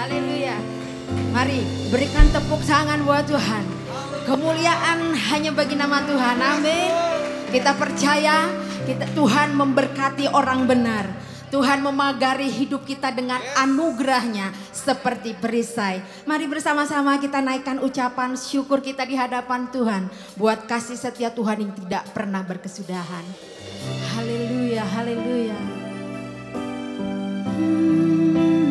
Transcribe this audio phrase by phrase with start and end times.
[0.00, 0.56] Haleluya.
[1.36, 1.60] Mari
[1.92, 3.64] berikan tepuk tangan buat Tuhan.
[4.24, 6.40] Kemuliaan hanya bagi nama Tuhan.
[6.40, 6.92] Amin.
[7.52, 8.48] Kita percaya
[8.88, 11.04] kita Tuhan memberkati orang benar.
[11.52, 16.00] Tuhan memagari hidup kita dengan anugerahnya seperti perisai.
[16.24, 20.08] Mari bersama-sama kita naikkan ucapan syukur kita di hadapan Tuhan.
[20.40, 23.26] Buat kasih setia Tuhan yang tidak pernah berkesudahan.
[24.16, 25.60] Haleluya, haleluya.
[27.44, 28.69] Hmm.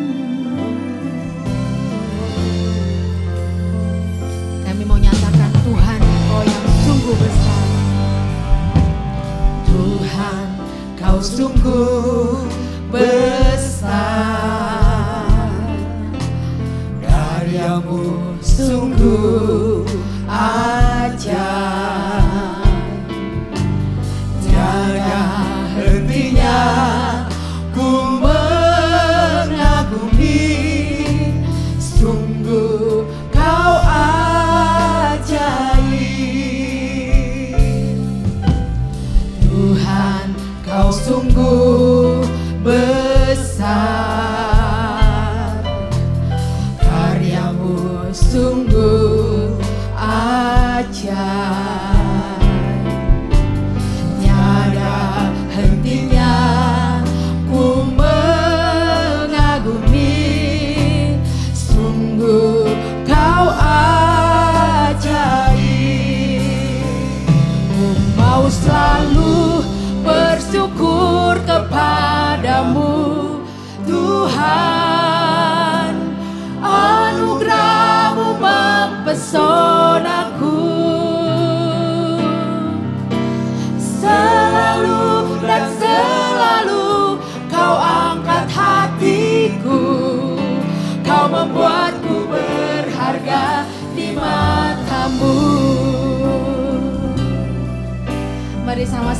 [7.09, 7.65] sungguh besar.
[9.65, 10.47] Tuhan
[10.93, 12.45] kau sungguh
[12.93, 13.97] besar.
[17.01, 19.89] Karyamu sungguh
[20.29, 21.78] ajar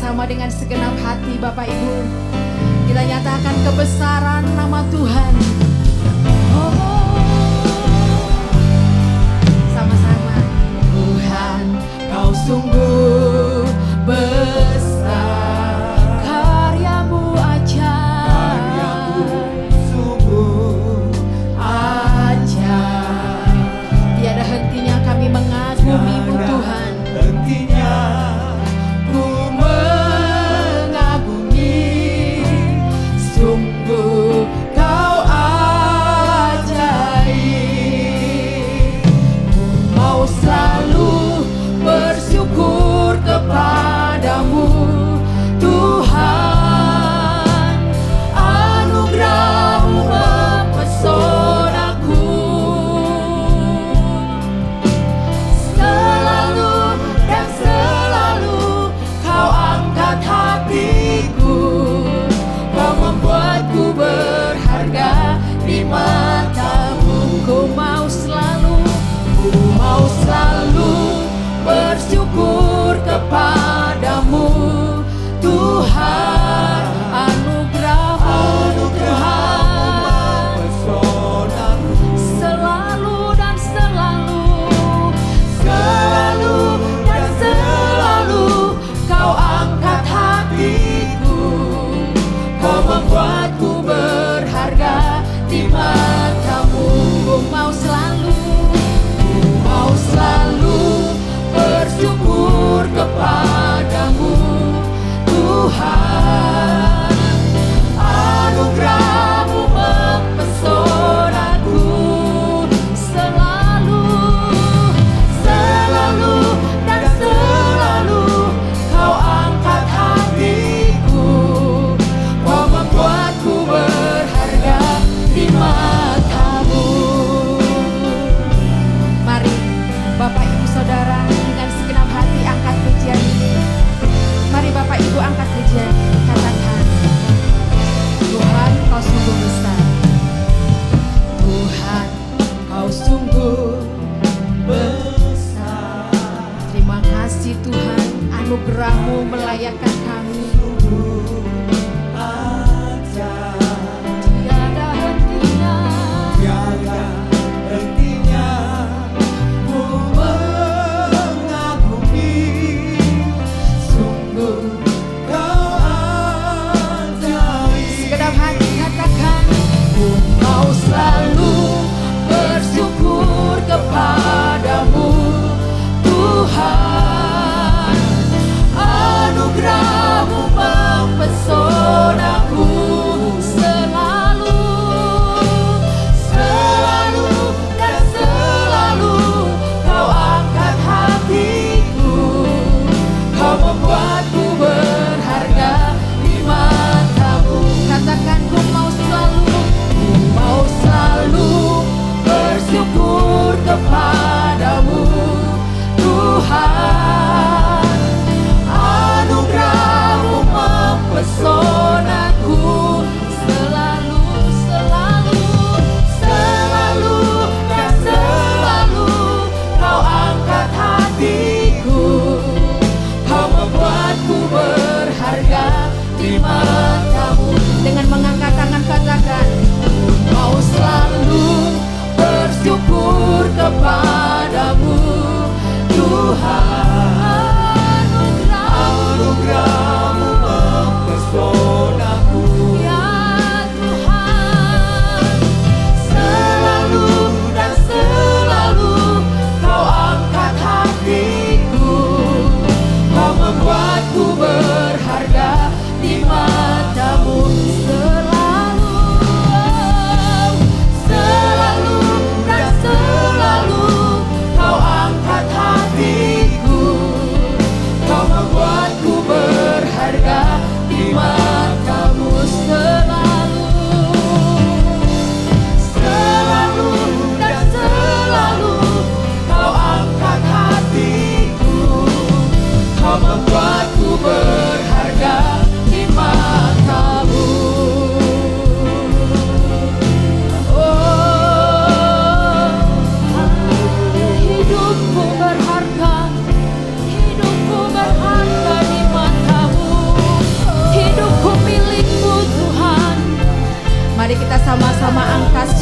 [0.10, 1.94] bersama dengan segenap hati Bapak Ibu.
[2.90, 5.34] Kita nyatakan kebesaran nama Tuhan.
[6.50, 6.74] Oh.
[9.70, 10.36] Sama-sama.
[10.98, 11.66] Tuhan,
[12.10, 13.70] kau sungguh
[14.10, 14.69] ber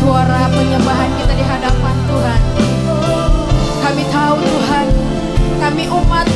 [0.07, 2.41] suara penyembahan kita di hadapan Tuhan.
[3.83, 4.87] Kami tahu Tuhan,
[5.59, 6.26] kami umat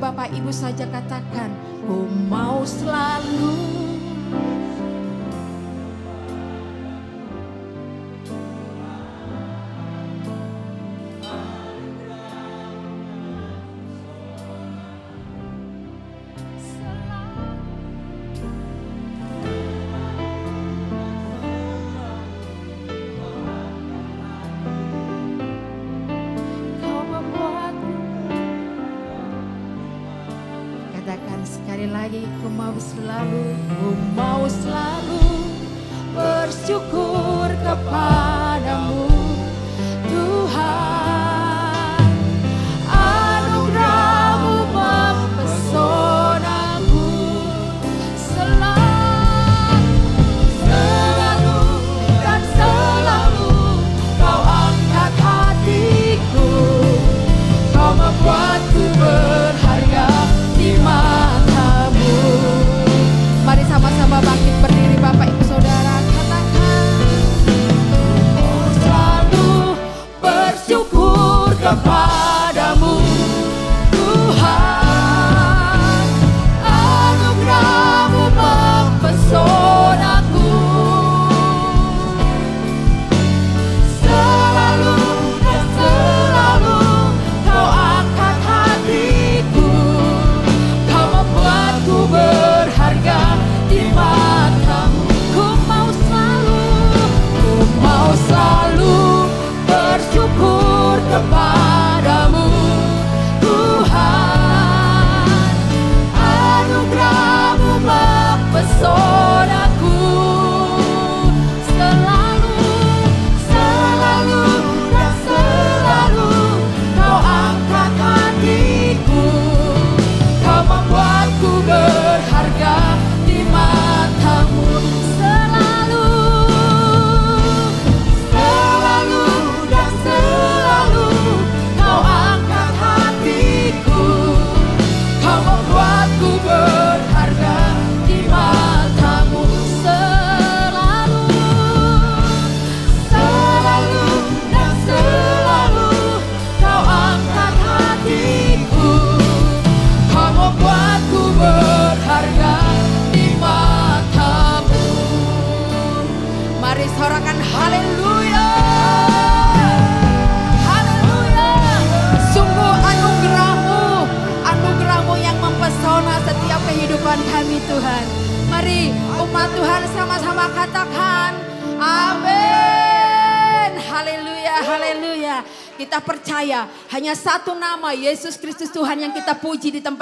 [0.00, 1.52] Bapak Ibu saja katakan,
[1.84, 3.79] ku mau selalu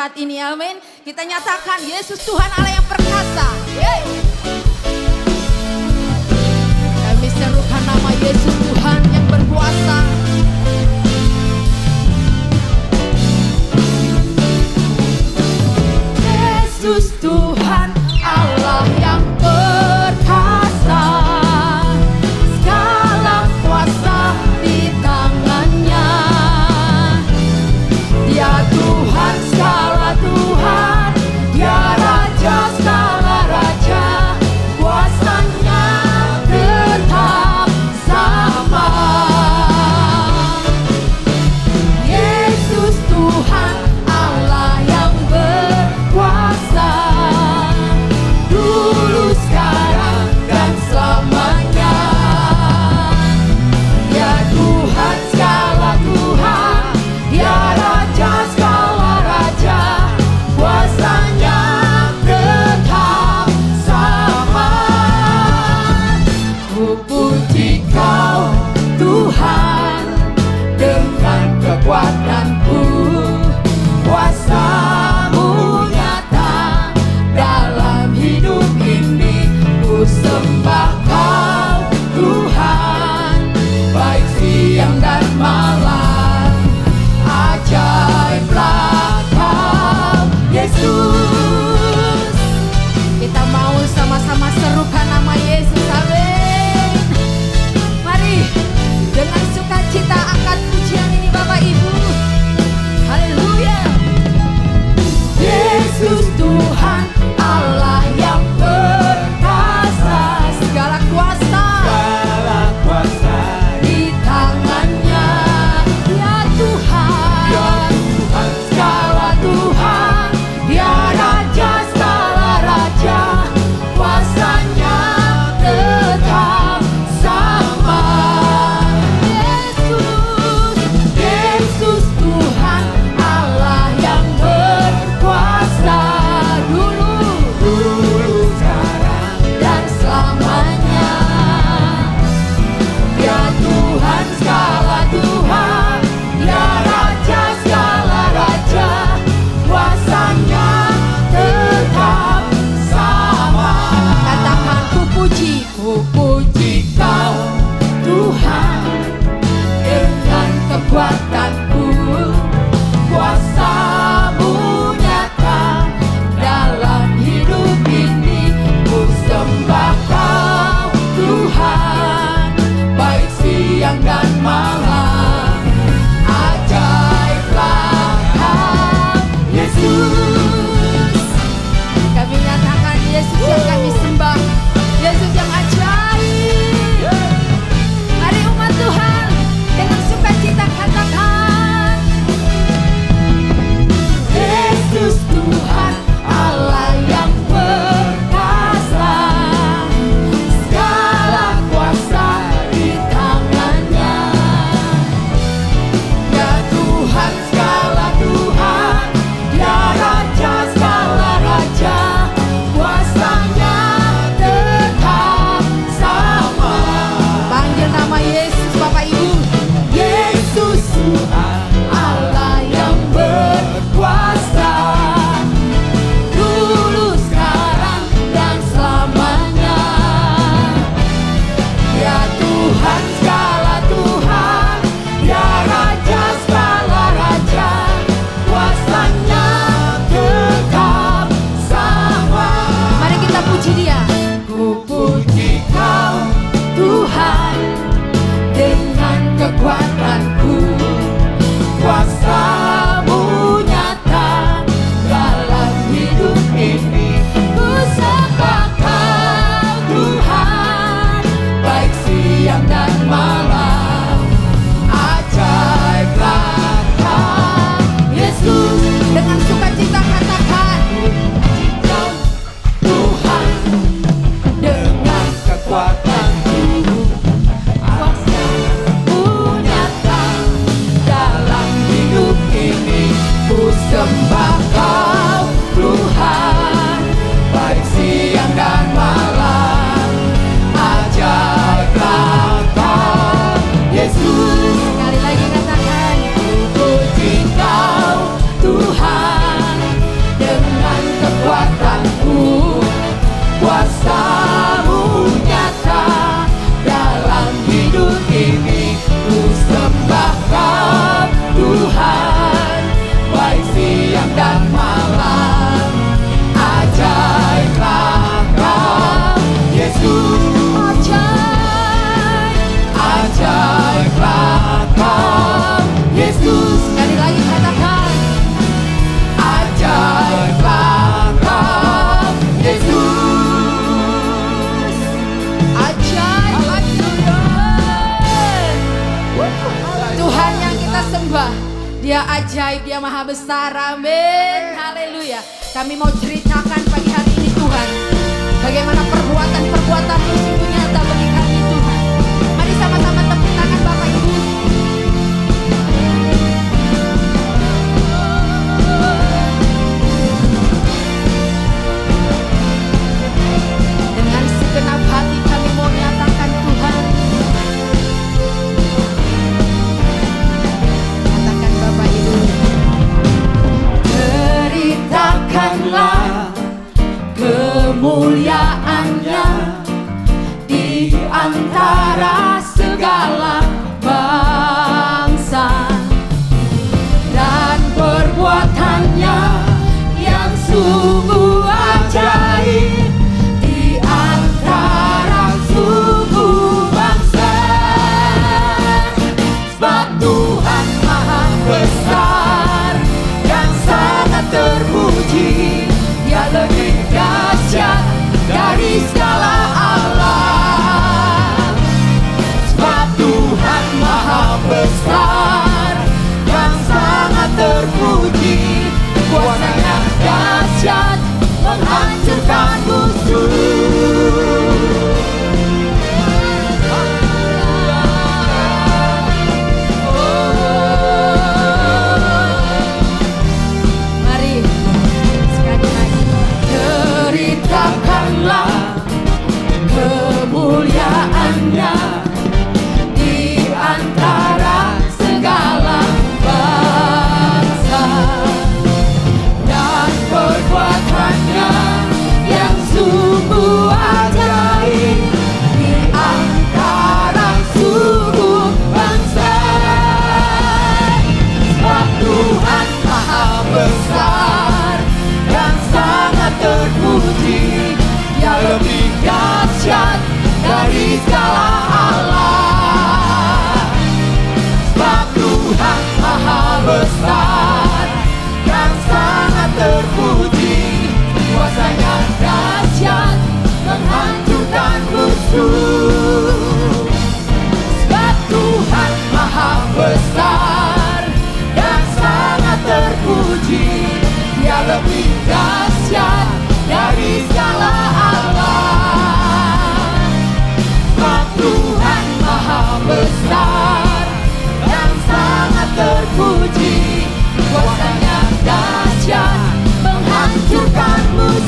[0.08, 0.40] saat ini.
[0.40, 0.80] Amin.
[1.04, 3.46] Kita nyatakan Yesus Tuhan Allah yang perkasa.
[3.76, 4.27] Yeay.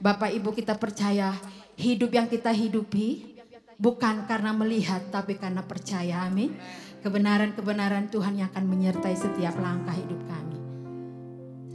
[0.00, 1.36] Bapak Ibu kita percaya
[1.76, 3.36] hidup yang kita hidupi
[3.76, 6.24] bukan karena melihat tapi karena percaya.
[6.24, 6.56] Amin.
[7.04, 10.58] Kebenaran-kebenaran Tuhan yang akan menyertai setiap langkah hidup kami.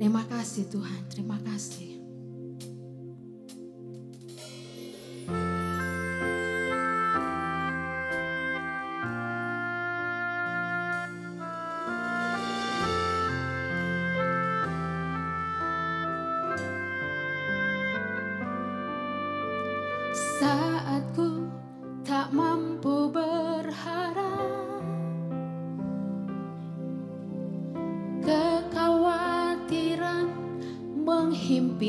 [0.02, 1.96] Terima kasih Tuhan, terima kasih.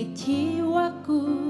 [0.07, 1.46] jiwaku.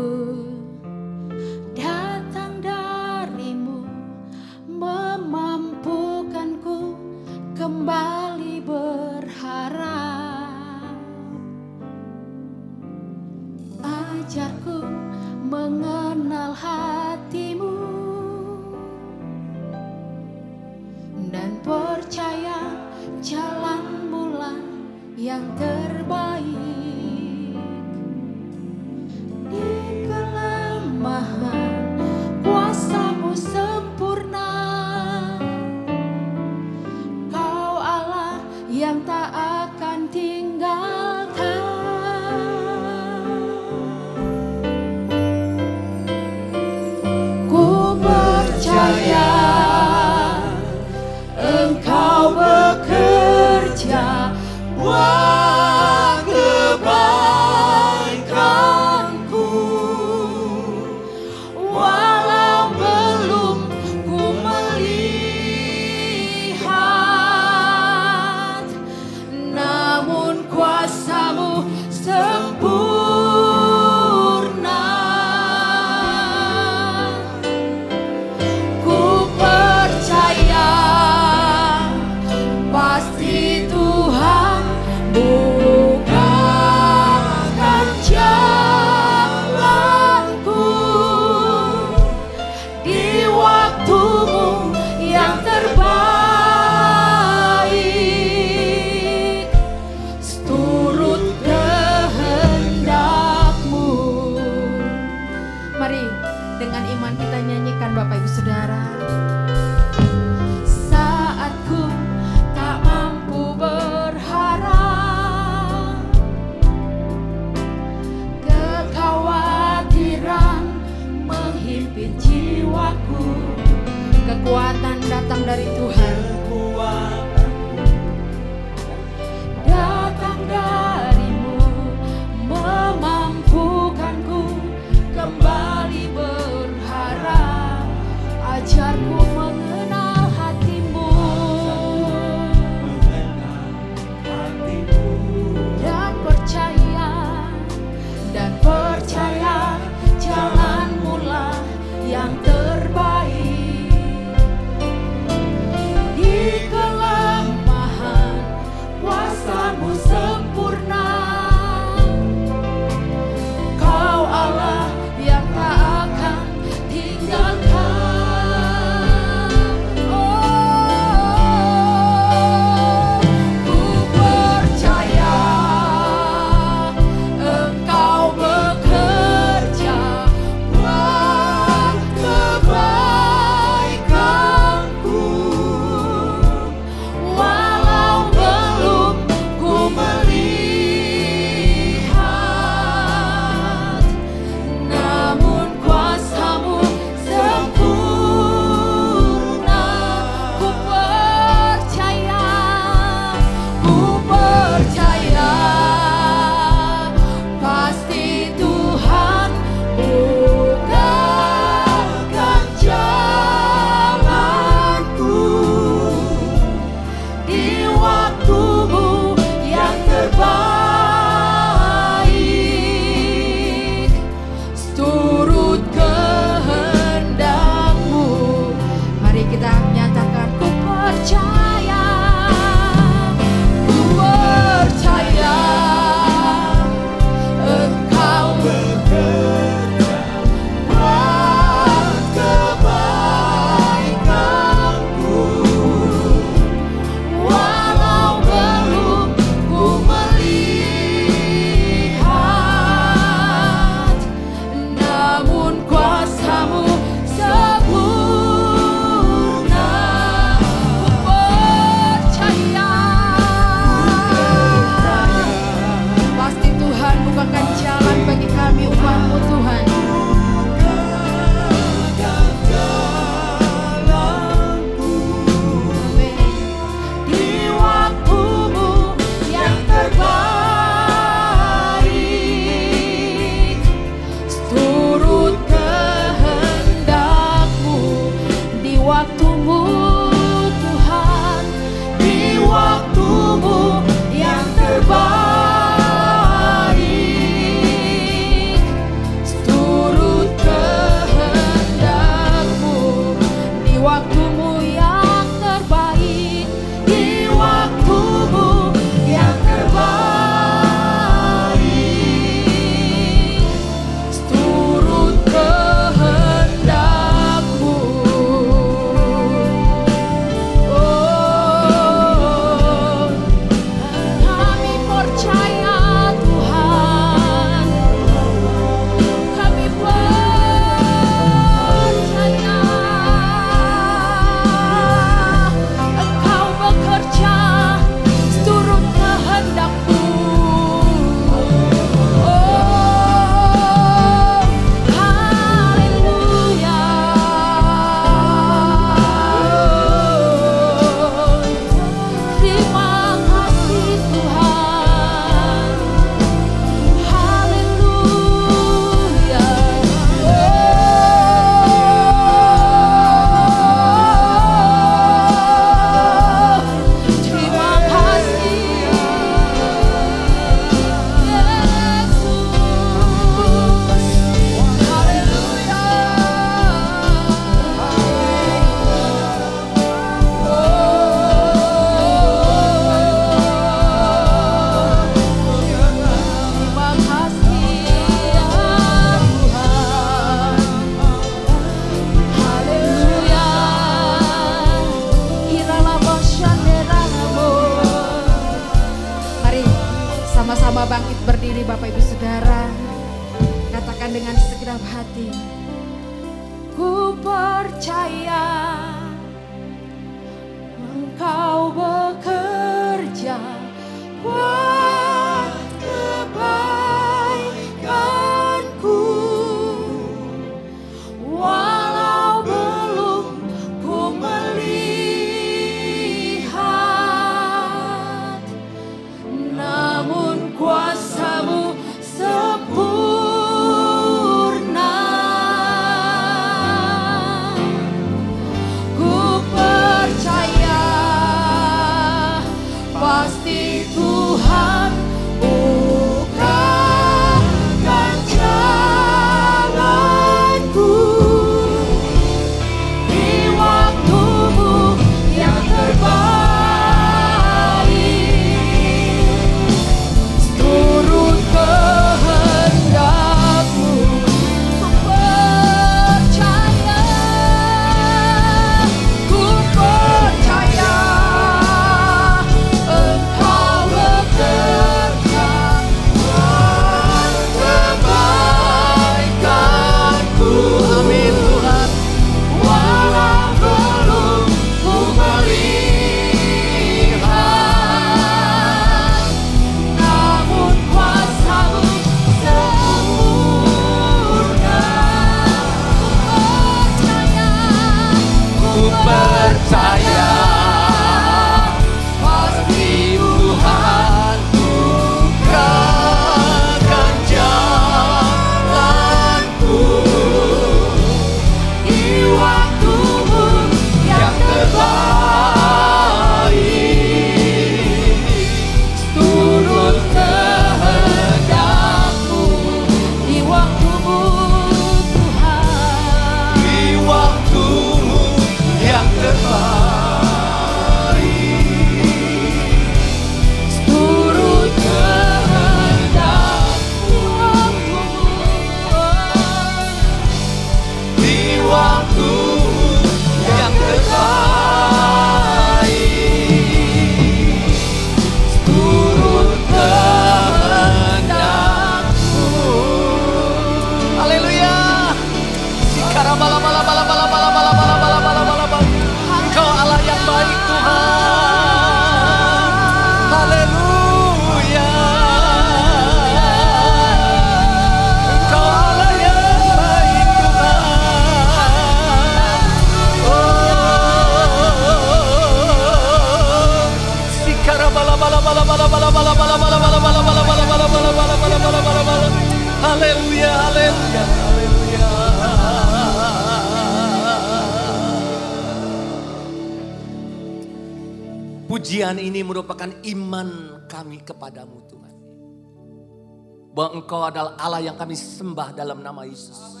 [598.24, 600.00] Kami sembah dalam nama Yesus.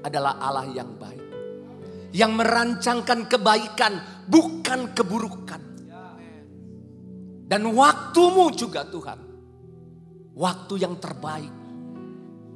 [0.00, 1.28] Adalah Allah yang baik.
[2.16, 3.92] Yang merancangkan kebaikan
[4.24, 5.60] bukan keburukan.
[7.44, 9.20] Dan waktumu juga Tuhan.
[10.32, 11.52] Waktu yang terbaik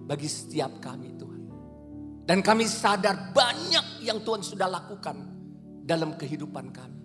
[0.08, 1.42] bagi setiap kami Tuhan.
[2.24, 5.20] Dan kami sadar banyak yang Tuhan sudah lakukan
[5.84, 7.02] dalam kehidupan kami.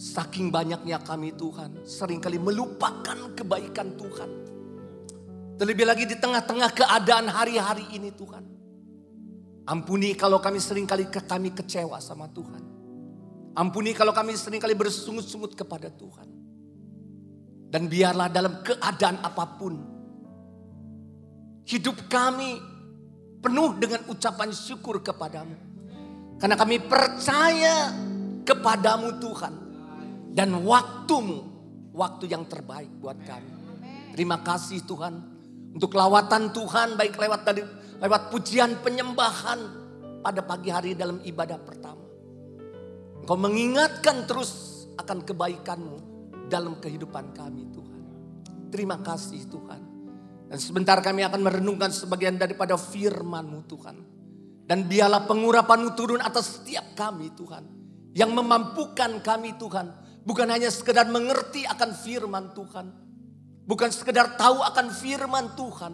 [0.00, 4.47] Saking banyaknya kami Tuhan, sering kali melupakan kebaikan Tuhan.
[5.58, 8.46] Terlebih lagi di tengah-tengah keadaan hari-hari ini Tuhan.
[9.66, 12.62] Ampuni kalau kami sering kali kami kecewa sama Tuhan.
[13.58, 16.30] Ampuni kalau kami sering kali bersungut-sungut kepada Tuhan.
[17.74, 19.74] Dan biarlah dalam keadaan apa pun.
[21.66, 22.62] Hidup kami
[23.42, 25.58] penuh dengan ucapan syukur kepadamu.
[26.38, 27.90] Karena kami percaya
[28.46, 29.54] kepadamu Tuhan
[30.38, 31.42] dan waktumu,
[31.90, 33.52] waktu yang terbaik buat kami.
[34.14, 35.37] Terima kasih Tuhan
[35.74, 37.62] untuk lawatan Tuhan baik lewat dari
[37.98, 39.60] lewat pujian penyembahan
[40.22, 42.06] pada pagi hari dalam ibadah pertama.
[43.22, 45.96] Engkau mengingatkan terus akan kebaikanmu
[46.48, 48.00] dalam kehidupan kami Tuhan.
[48.72, 49.80] Terima kasih Tuhan.
[50.48, 53.96] Dan sebentar kami akan merenungkan sebagian daripada firman-Mu Tuhan.
[54.64, 57.64] Dan biarlah pengurapan-Mu turun atas setiap kami Tuhan.
[58.16, 63.07] Yang memampukan kami Tuhan Bukan hanya sekedar mengerti akan firman Tuhan.
[63.68, 65.92] Bukan sekedar tahu akan firman Tuhan.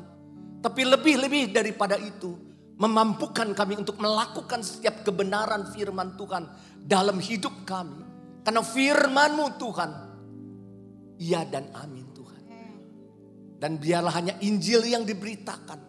[0.62, 2.38] Tapi lebih-lebih daripada itu.
[2.78, 6.46] Memampukan kami untuk melakukan setiap kebenaran firman Tuhan
[6.78, 7.98] dalam hidup kami.
[8.46, 9.90] Karena firmanmu Tuhan.
[11.18, 12.42] Ya dan amin Tuhan.
[13.58, 15.82] Dan biarlah hanya Injil yang diberitakan.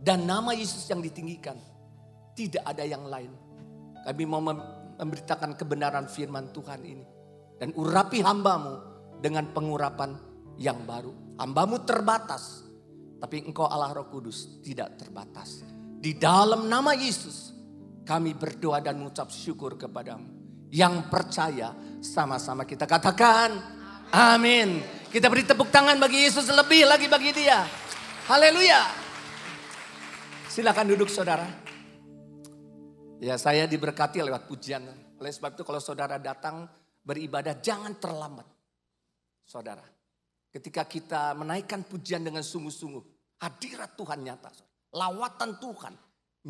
[0.00, 1.60] Dan nama Yesus yang ditinggikan.
[2.32, 3.32] Tidak ada yang lain.
[4.02, 7.04] Kami mau memberitakan kebenaran firman Tuhan ini
[7.62, 8.74] dan urapi hambamu
[9.22, 10.31] dengan pengurapan
[10.62, 11.10] yang baru.
[11.42, 12.62] Hambamu terbatas,
[13.18, 15.66] tapi engkau Allah roh kudus tidak terbatas.
[15.98, 17.50] Di dalam nama Yesus
[18.06, 20.30] kami berdoa dan mengucap syukur kepadamu.
[20.70, 23.50] Yang percaya sama-sama kita katakan
[24.14, 24.80] amin.
[25.12, 27.66] Kita beri tepuk tangan bagi Yesus lebih lagi bagi dia.
[28.30, 28.80] Haleluya.
[30.48, 31.44] Silakan duduk saudara.
[33.20, 34.82] Ya saya diberkati lewat pujian.
[35.20, 36.66] Oleh sebab itu kalau saudara datang
[37.04, 38.48] beribadah jangan terlambat.
[39.46, 39.84] Saudara,
[40.52, 43.02] ketika kita menaikkan pujian dengan sungguh-sungguh,
[43.40, 44.52] hadirat Tuhan nyata.
[44.92, 45.94] Lawatan Tuhan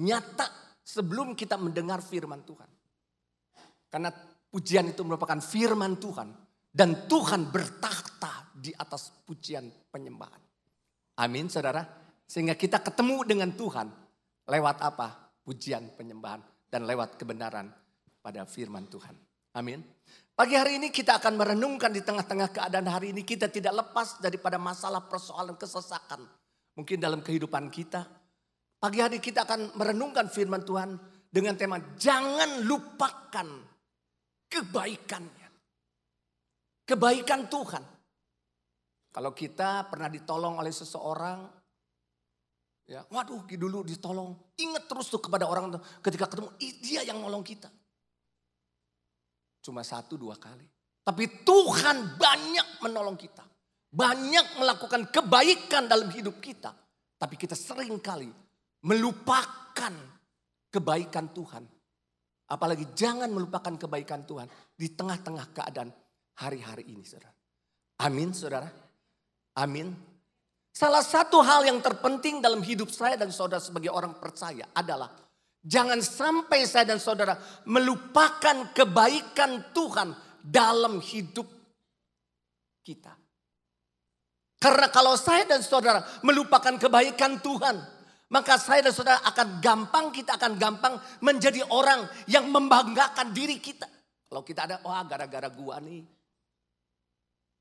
[0.03, 0.46] nyata
[0.82, 2.66] sebelum kita mendengar firman Tuhan.
[3.86, 4.11] Karena
[4.50, 6.28] pujian itu merupakan firman Tuhan.
[6.72, 10.40] Dan Tuhan bertakhta di atas pujian penyembahan.
[11.20, 11.84] Amin saudara.
[12.24, 13.92] Sehingga kita ketemu dengan Tuhan
[14.48, 15.36] lewat apa?
[15.44, 16.40] Pujian penyembahan
[16.72, 17.68] dan lewat kebenaran
[18.24, 19.12] pada firman Tuhan.
[19.53, 19.84] Amin.
[20.33, 24.57] Pagi hari ini kita akan merenungkan di tengah-tengah keadaan hari ini kita tidak lepas daripada
[24.57, 26.24] masalah persoalan kesesakan.
[26.72, 28.09] Mungkin dalam kehidupan kita.
[28.80, 30.97] Pagi hari kita akan merenungkan firman Tuhan
[31.28, 33.49] dengan tema jangan lupakan
[34.49, 35.49] kebaikannya.
[36.89, 37.85] Kebaikan Tuhan.
[39.12, 41.45] Kalau kita pernah ditolong oleh seseorang,
[42.89, 46.49] ya, waduh dulu ditolong, ingat terus tuh kepada orang ketika ketemu,
[46.80, 47.68] dia yang nolong kita.
[49.63, 50.67] Cuma satu dua kali.
[51.03, 53.47] Tapi Tuhan banyak menolong kita.
[53.93, 56.75] Banyak melakukan kebaikan dalam hidup kita.
[57.19, 58.27] Tapi kita sering kali
[58.83, 59.95] melupakan
[60.67, 61.65] kebaikan Tuhan.
[62.51, 65.91] Apalagi jangan melupakan kebaikan Tuhan di tengah-tengah keadaan
[66.43, 67.33] hari-hari ini saudara.
[68.03, 68.69] Amin saudara.
[69.57, 69.95] Amin.
[70.73, 75.13] Salah satu hal yang terpenting dalam hidup saya dan saudara sebagai orang percaya adalah
[75.63, 77.39] Jangan sampai saya dan saudara
[77.71, 80.11] melupakan kebaikan Tuhan
[80.43, 81.47] dalam hidup
[82.83, 83.15] kita.
[84.59, 87.79] Karena kalau saya dan saudara melupakan kebaikan Tuhan,
[88.31, 93.87] maka saya dan saudara akan gampang, kita akan gampang menjadi orang yang membanggakan diri kita.
[94.27, 96.03] Kalau kita ada, wah gara-gara gua nih.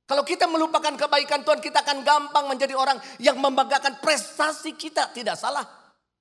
[0.10, 5.10] Kalau kita melupakan kebaikan Tuhan, kita akan gampang menjadi orang yang membanggakan prestasi kita.
[5.14, 5.64] Tidak salah.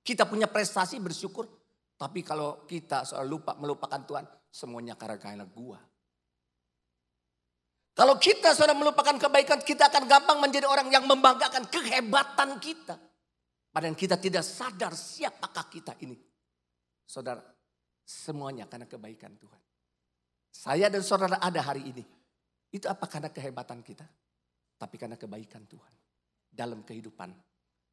[0.01, 1.60] Kita punya prestasi bersyukur.
[2.01, 5.77] Tapi kalau kita soal lupa melupakan Tuhan, semuanya karena gua.
[7.93, 12.97] Kalau kita sudah melupakan kebaikan, kita akan gampang menjadi orang yang membanggakan kehebatan kita.
[13.69, 16.17] Padahal kita tidak sadar siapakah kita ini.
[17.05, 17.45] Saudara,
[18.01, 19.61] semuanya karena kebaikan Tuhan.
[20.49, 22.01] Saya dan saudara ada hari ini.
[22.73, 24.09] Itu apa karena kehebatan kita?
[24.81, 25.93] Tapi karena kebaikan Tuhan.
[26.49, 27.29] Dalam kehidupan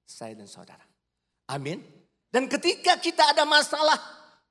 [0.08, 0.86] saya dan saudara.
[1.52, 1.97] Amin.
[2.28, 3.96] Dan ketika kita ada masalah,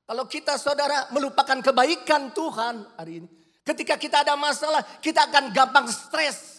[0.08, 3.28] Kalau kita saudara melupakan kebaikan Tuhan hari ini.
[3.68, 6.56] Ketika kita ada masalah, kita akan gampang stres.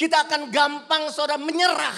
[0.00, 1.92] Kita akan gampang saudara menyerah.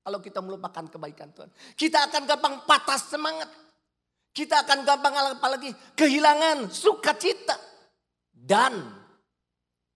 [0.00, 1.52] Kalau kita melupakan kebaikan Tuhan.
[1.76, 3.52] Kita akan gampang patah semangat.
[4.32, 7.60] Kita akan gampang apalagi kehilangan sukacita.
[8.32, 8.72] Dan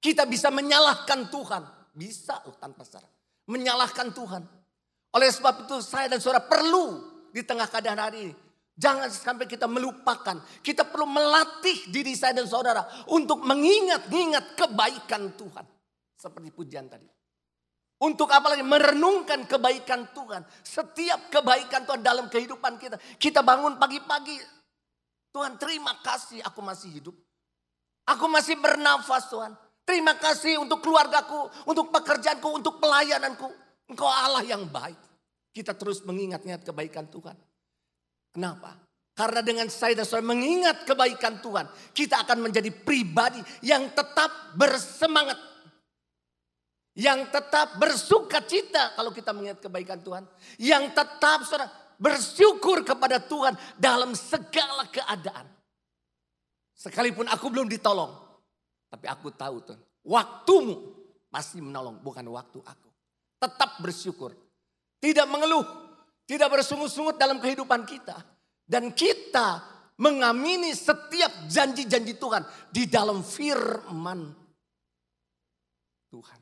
[0.05, 1.64] kita bisa menyalahkan Tuhan.
[1.97, 3.09] Bisa loh tanpa salah.
[3.49, 4.45] Menyalahkan Tuhan.
[5.15, 7.01] Oleh sebab itu saya dan saudara perlu
[7.31, 8.35] di tengah keadaan hari ini.
[8.75, 10.43] Jangan sampai kita melupakan.
[10.59, 12.83] Kita perlu melatih diri saya dan saudara
[13.15, 15.62] untuk mengingat-ingat kebaikan Tuhan.
[16.19, 17.07] Seperti pujian tadi.
[18.03, 18.67] Untuk apa lagi?
[18.67, 20.43] Merenungkan kebaikan Tuhan.
[20.67, 22.99] Setiap kebaikan Tuhan dalam kehidupan kita.
[23.15, 24.43] Kita bangun pagi-pagi.
[25.31, 27.15] Tuhan terima kasih aku masih hidup.
[28.11, 29.55] Aku masih bernafas Tuhan.
[29.87, 33.64] Terima kasih untuk keluargaku, untuk pekerjaanku, untuk pelayananku.
[33.91, 34.97] Engkau Allah yang baik.
[35.55, 37.39] Kita terus mengingat-ingat kebaikan Tuhan.
[38.35, 38.74] Kenapa?
[39.14, 45.39] Karena dengan saya dan saudara mengingat kebaikan Tuhan, kita akan menjadi pribadi yang tetap bersemangat.
[46.99, 50.26] Yang tetap bersuka cita kalau kita mengingat kebaikan Tuhan.
[50.59, 55.47] Yang tetap saudara bersyukur kepada Tuhan dalam segala keadaan.
[56.74, 58.11] Sekalipun aku belum ditolong.
[58.91, 60.95] Tapi aku tahu Tuhan, waktumu
[61.30, 62.93] masih menolong, bukan waktu aku.
[63.45, 64.32] Tetap bersyukur.
[65.05, 65.68] Tidak mengeluh,
[66.24, 68.16] tidak bersungut-sungut dalam kehidupan kita.
[68.64, 69.61] Dan kita
[70.01, 72.40] mengamini setiap janji-janji Tuhan
[72.72, 74.32] di dalam firman
[76.09, 76.40] Tuhan.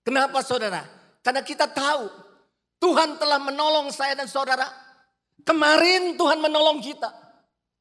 [0.00, 0.80] Kenapa saudara?
[1.20, 2.08] Karena kita tahu
[2.80, 4.64] Tuhan telah menolong saya dan saudara.
[5.44, 7.12] Kemarin Tuhan menolong kita.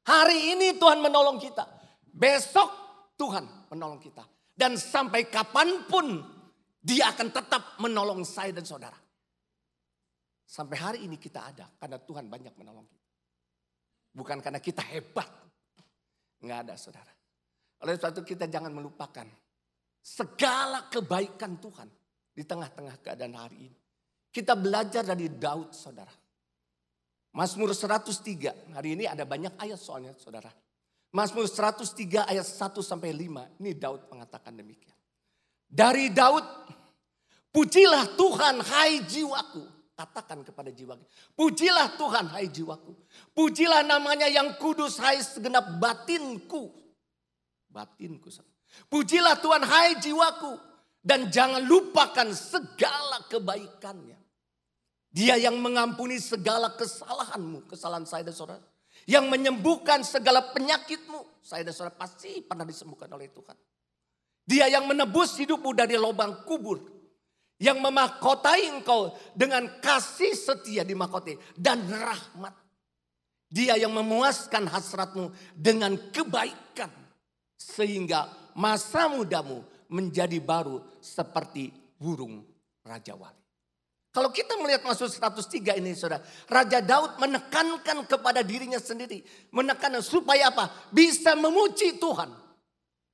[0.04, 1.64] Hari ini Tuhan menolong kita.
[2.12, 2.70] Besok
[3.16, 4.28] Tuhan menolong kita.
[4.52, 6.22] Dan sampai kapan pun
[6.82, 8.98] dia akan tetap menolong saya dan saudara.
[10.50, 13.10] Sampai hari ini kita ada karena Tuhan banyak menolong kita.
[14.12, 15.30] Bukan karena kita hebat.
[16.42, 17.14] Enggak ada saudara.
[17.86, 19.30] Oleh sebab itu kita jangan melupakan
[20.02, 21.88] segala kebaikan Tuhan
[22.34, 23.78] di tengah-tengah keadaan hari ini.
[24.34, 26.12] Kita belajar dari Daud saudara.
[27.32, 30.52] Mazmur 103, hari ini ada banyak ayat soalnya saudara.
[31.16, 35.01] Mazmur 103 ayat 1 sampai 5, ini Daud mengatakan demikian.
[35.72, 36.44] Dari Daud,
[37.56, 40.98] pujilah Tuhan hai jiwaku Katakan kepada jiwa
[41.38, 42.90] Pujilah Tuhan hai jiwaku.
[43.38, 46.74] Pujilah namanya yang kudus hai segenap batinku.
[47.70, 48.34] Batinku.
[48.90, 50.58] Pujilah Tuhan hai jiwaku.
[51.06, 54.18] Dan jangan lupakan segala kebaikannya.
[55.14, 57.70] Dia yang mengampuni segala kesalahanmu.
[57.70, 58.66] Kesalahan saya dan saudara.
[59.06, 61.46] Yang menyembuhkan segala penyakitmu.
[61.46, 63.54] Saya dan saudara pasti pernah disembuhkan oleh Tuhan.
[64.46, 66.82] Dia yang menebus hidupmu dari lubang kubur
[67.62, 72.58] yang memahkotai engkau dengan kasih setia di mahkota dan rahmat.
[73.52, 76.90] Dia yang memuaskan hasratmu dengan kebaikan
[77.60, 79.62] sehingga masa mudamu
[79.92, 81.70] menjadi baru seperti
[82.00, 82.42] burung
[82.82, 83.42] Raja Wali.
[84.12, 86.20] Kalau kita melihat masuk 103 ini saudara.
[86.52, 89.24] Raja Daud menekankan kepada dirinya sendiri.
[89.56, 90.68] Menekankan supaya apa?
[90.92, 92.28] Bisa memuji Tuhan.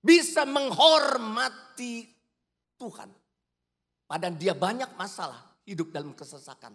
[0.02, 2.06] Bisa menghormati
[2.78, 3.10] Tuhan.
[4.08, 6.72] Padahal dia banyak masalah hidup dalam kesesakan.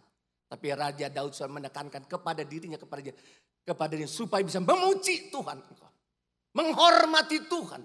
[0.52, 3.16] Tapi Raja Daud sudah menekankan kepada dirinya, kepada dia,
[3.64, 5.64] kepada dia supaya bisa memuji Tuhan.
[6.52, 7.80] Menghormati Tuhan.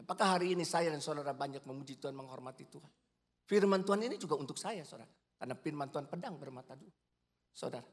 [0.00, 2.88] Apakah hari ini saya dan saudara banyak memuji Tuhan, menghormati Tuhan?
[3.44, 5.12] Firman Tuhan ini juga untuk saya saudara.
[5.36, 6.88] Karena firman Tuhan pedang bermata dua.
[7.52, 7.84] Saudara.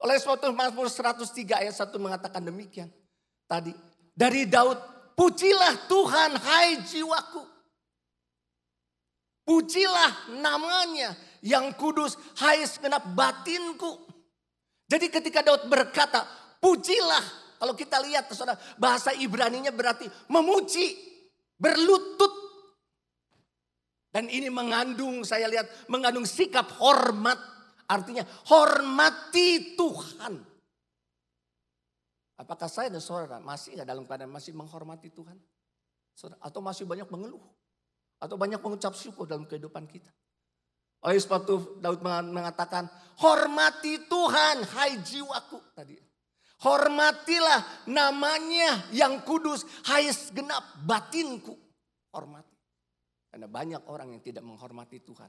[0.00, 2.88] Oleh sebab itu Mazmur 103 ayat 1 mengatakan demikian.
[3.44, 3.76] Tadi.
[4.16, 4.93] Dari Daud.
[5.14, 7.42] Pujilah Tuhan hai jiwaku.
[9.44, 14.08] Pujilah namanya yang kudus, hai segenap batinku.
[14.88, 16.24] Jadi ketika Daud berkata,
[16.58, 17.44] pujilah.
[17.60, 20.96] Kalau kita lihat saudara, bahasa Ibraninya berarti memuji,
[21.56, 22.32] berlutut.
[24.14, 27.36] Dan ini mengandung, saya lihat, mengandung sikap hormat.
[27.84, 30.53] Artinya hormati Tuhan.
[32.34, 35.38] Apakah saya dan saudara masih nggak dalam keadaan masih menghormati Tuhan?
[36.14, 37.42] Saudara, atau masih banyak mengeluh?
[38.18, 40.10] Atau banyak mengucap syukur dalam kehidupan kita.
[41.04, 42.88] Oleh sebab itu Daud mengatakan,
[43.20, 46.00] hormati Tuhan hai jiwaku tadi.
[46.64, 51.52] Hormatilah namanya yang kudus, hai segenap batinku.
[52.08, 52.56] Hormati.
[53.28, 55.28] Karena banyak orang yang tidak menghormati Tuhan.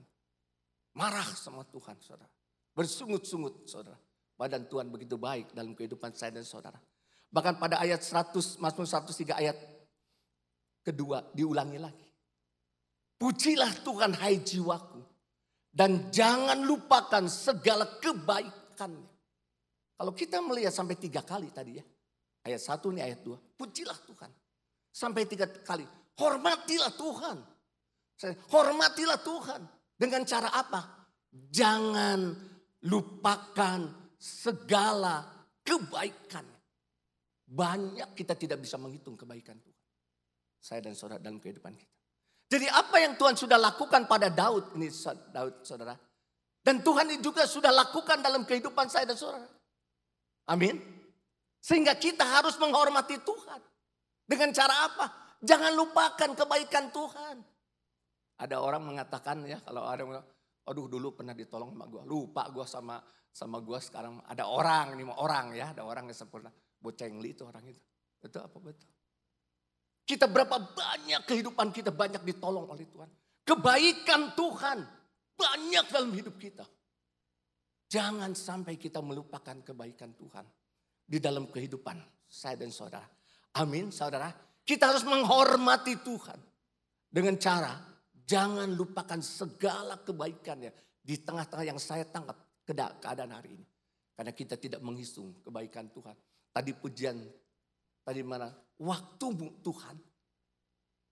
[0.95, 2.31] Marah sama Tuhan saudara.
[2.71, 3.99] Bersungut-sungut saudara.
[4.39, 6.79] Badan Tuhan begitu baik dalam kehidupan saya dan saudara.
[7.31, 9.57] Bahkan pada ayat 100, Mazmur 103 ayat
[10.85, 12.09] kedua diulangi lagi.
[13.17, 15.01] Pujilah Tuhan hai jiwaku.
[15.75, 19.11] Dan jangan lupakan segala kebaikannya.
[19.95, 21.85] Kalau kita melihat sampai tiga kali tadi ya.
[22.47, 23.35] Ayat satu ini ayat dua.
[23.35, 24.31] Pujilah Tuhan.
[24.91, 25.83] Sampai tiga kali.
[26.15, 27.37] Hormatilah Tuhan.
[28.51, 29.61] Hormatilah Tuhan.
[29.99, 31.07] Dengan cara apa?
[31.31, 32.31] Jangan
[32.87, 33.79] lupakan
[34.15, 35.27] segala
[35.63, 36.54] kebaikan.
[37.45, 39.83] Banyak kita tidak bisa menghitung kebaikan Tuhan.
[40.57, 41.93] Saya dan saudara dalam kehidupan kita.
[42.45, 44.89] Jadi apa yang Tuhan sudah lakukan pada Daud, ini
[45.33, 45.93] Daud saudara.
[46.65, 49.45] Dan Tuhan juga sudah lakukan dalam kehidupan saya dan saudara.
[50.49, 50.81] Amin.
[51.61, 53.61] Sehingga kita harus menghormati Tuhan.
[54.25, 55.05] Dengan cara apa?
[55.45, 57.37] Jangan lupakan kebaikan Tuhan.
[58.41, 60.17] Ada orang mengatakan ya kalau ada yang
[60.65, 62.01] aduh dulu pernah ditolong sama gue.
[62.09, 62.97] Lupa gue sama
[63.29, 64.21] sama gue sekarang.
[64.25, 66.49] Ada orang, ini orang ya, ada orang yang sempurna.
[66.85, 67.81] Bocengli itu orang itu.
[68.21, 68.89] Betul apa betul?
[70.05, 73.09] Kita berapa banyak kehidupan kita banyak ditolong oleh Tuhan.
[73.41, 74.77] Kebaikan Tuhan
[75.33, 76.65] banyak dalam hidup kita.
[77.89, 80.45] Jangan sampai kita melupakan kebaikan Tuhan
[81.05, 81.97] di dalam kehidupan
[82.29, 83.05] saya dan saudara.
[83.57, 84.29] Amin saudara.
[84.65, 86.39] Kita harus menghormati Tuhan.
[87.09, 87.73] Dengan cara
[88.25, 93.65] jangan lupakan segala kebaikannya di tengah-tengah yang saya tangkap keadaan hari ini.
[94.17, 96.17] Karena kita tidak menghitung kebaikan Tuhan.
[96.55, 97.19] Tadi pujian,
[98.07, 98.47] tadi mana?
[98.81, 99.95] waktumu Tuhan.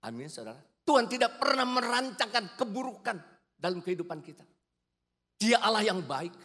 [0.03, 0.59] Amin saudara.
[0.83, 3.17] Tuhan tidak pernah merancangkan keburukan
[3.55, 4.43] dalam kehidupan kita.
[5.39, 6.35] Dia Allah yang baik.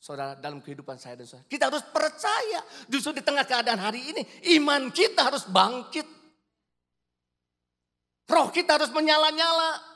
[0.00, 1.48] Saudara dalam kehidupan saya dan saudara.
[1.48, 4.22] Kita harus percaya justru di tengah keadaan hari ini.
[4.56, 6.04] Iman kita harus bangkit.
[8.28, 9.88] Roh kita harus menyala-nyala.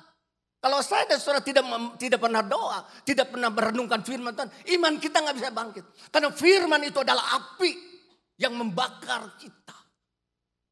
[0.65, 1.69] Kalau saya dan saudara tidak
[2.01, 4.49] tidak pernah doa, tidak pernah merenungkan firman Tuhan,
[4.81, 5.85] iman kita nggak bisa bangkit.
[6.09, 7.94] Karena firman itu adalah api
[8.39, 9.77] yang membakar kita.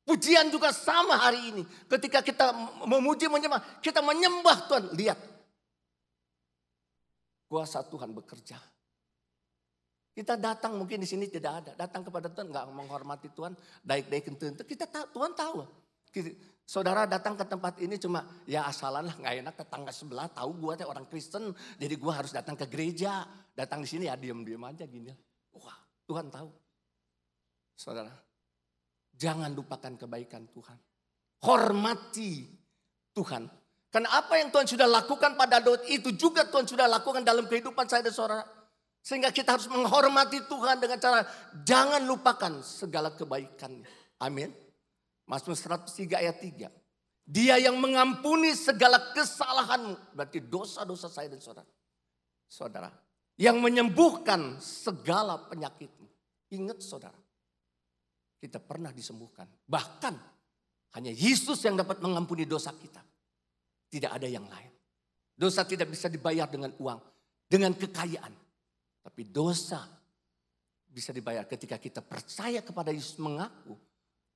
[0.02, 1.62] Pujian juga sama hari ini.
[1.86, 2.50] Ketika kita
[2.84, 4.84] memuji menyembah, kita menyembah Tuhan.
[4.98, 5.18] Lihat.
[7.46, 8.58] Kuasa Tuhan bekerja.
[10.12, 11.72] Kita datang mungkin di sini tidak ada.
[11.78, 13.54] Datang kepada Tuhan nggak menghormati Tuhan.
[13.86, 14.44] Daik-daik itu.
[14.66, 15.64] Kita tahu, Tuhan tahu.
[16.62, 20.72] Saudara datang ke tempat ini cuma ya asalan lah nggak enak tetangga sebelah tahu gue
[20.78, 24.86] teh orang Kristen jadi gue harus datang ke gereja datang di sini ya diem-diem aja
[24.86, 25.10] gini
[25.58, 25.74] wah
[26.06, 26.61] Tuhan tahu
[27.76, 28.12] saudara
[29.22, 30.78] Jangan lupakan kebaikan Tuhan.
[31.46, 32.50] Hormati
[33.14, 33.46] Tuhan.
[33.92, 37.86] Karena apa yang Tuhan sudah lakukan pada Daud itu juga Tuhan sudah lakukan dalam kehidupan
[37.86, 38.42] saya dan saudara.
[38.98, 41.22] Sehingga kita harus menghormati Tuhan dengan cara
[41.62, 43.86] jangan lupakan segala kebaikannya.
[44.22, 44.50] Amin.
[45.30, 46.66] Mazmur 103 ayat 3.
[47.22, 50.18] Dia yang mengampuni segala kesalahanmu.
[50.18, 51.70] Berarti dosa-dosa saya dan saudara.
[52.50, 52.90] Saudara.
[53.38, 56.10] Yang menyembuhkan segala penyakitmu.
[56.54, 57.21] Ingat saudara
[58.42, 59.46] kita pernah disembuhkan.
[59.46, 60.14] Bahkan
[60.98, 62.98] hanya Yesus yang dapat mengampuni dosa kita.
[63.86, 64.72] Tidak ada yang lain.
[65.38, 66.98] Dosa tidak bisa dibayar dengan uang,
[67.46, 68.34] dengan kekayaan.
[69.06, 69.86] Tapi dosa
[70.90, 73.78] bisa dibayar ketika kita percaya kepada Yesus mengaku,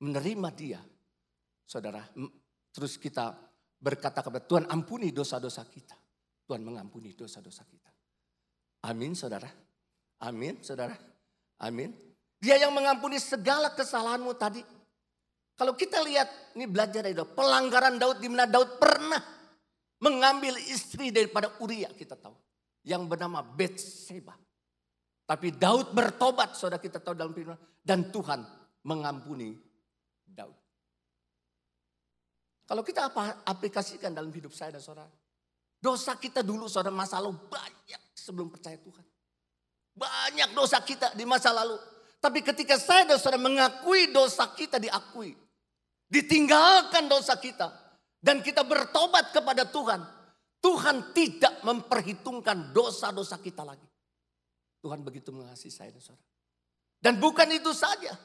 [0.06, 0.80] menerima dia.
[1.66, 2.06] Saudara,
[2.70, 3.34] terus kita
[3.82, 5.98] berkata kepada Tuhan ampuni dosa-dosa kita.
[6.46, 7.90] Tuhan mengampuni dosa-dosa kita.
[8.86, 9.50] Amin saudara.
[10.22, 10.94] Amin saudara.
[11.58, 11.90] Amin.
[12.40, 14.60] Dia yang mengampuni segala kesalahanmu tadi.
[15.56, 17.32] Kalau kita lihat, ini belajar dari Daud.
[17.32, 19.22] Pelanggaran Daud di mana Daud pernah
[20.04, 22.36] mengambil istri daripada Uria kita tahu.
[22.84, 24.36] Yang bernama Betseba.
[25.26, 27.56] Tapi Daud bertobat, saudara kita tahu dalam firman.
[27.80, 28.44] Dan Tuhan
[28.84, 29.56] mengampuni
[30.28, 30.54] Daud.
[32.66, 35.10] Kalau kita apa aplikasikan dalam hidup saya dan saudara.
[35.78, 39.06] Dosa kita dulu saudara masa lalu banyak sebelum percaya Tuhan.
[39.96, 41.78] Banyak dosa kita di masa lalu.
[42.20, 45.36] Tapi ketika saya dan saudara mengakui dosa kita diakui.
[46.06, 47.68] Ditinggalkan dosa kita.
[48.18, 50.00] Dan kita bertobat kepada Tuhan.
[50.58, 53.86] Tuhan tidak memperhitungkan dosa-dosa kita lagi.
[54.82, 56.26] Tuhan begitu mengasihi saya dan saudara.
[56.98, 58.16] Dan bukan itu saja.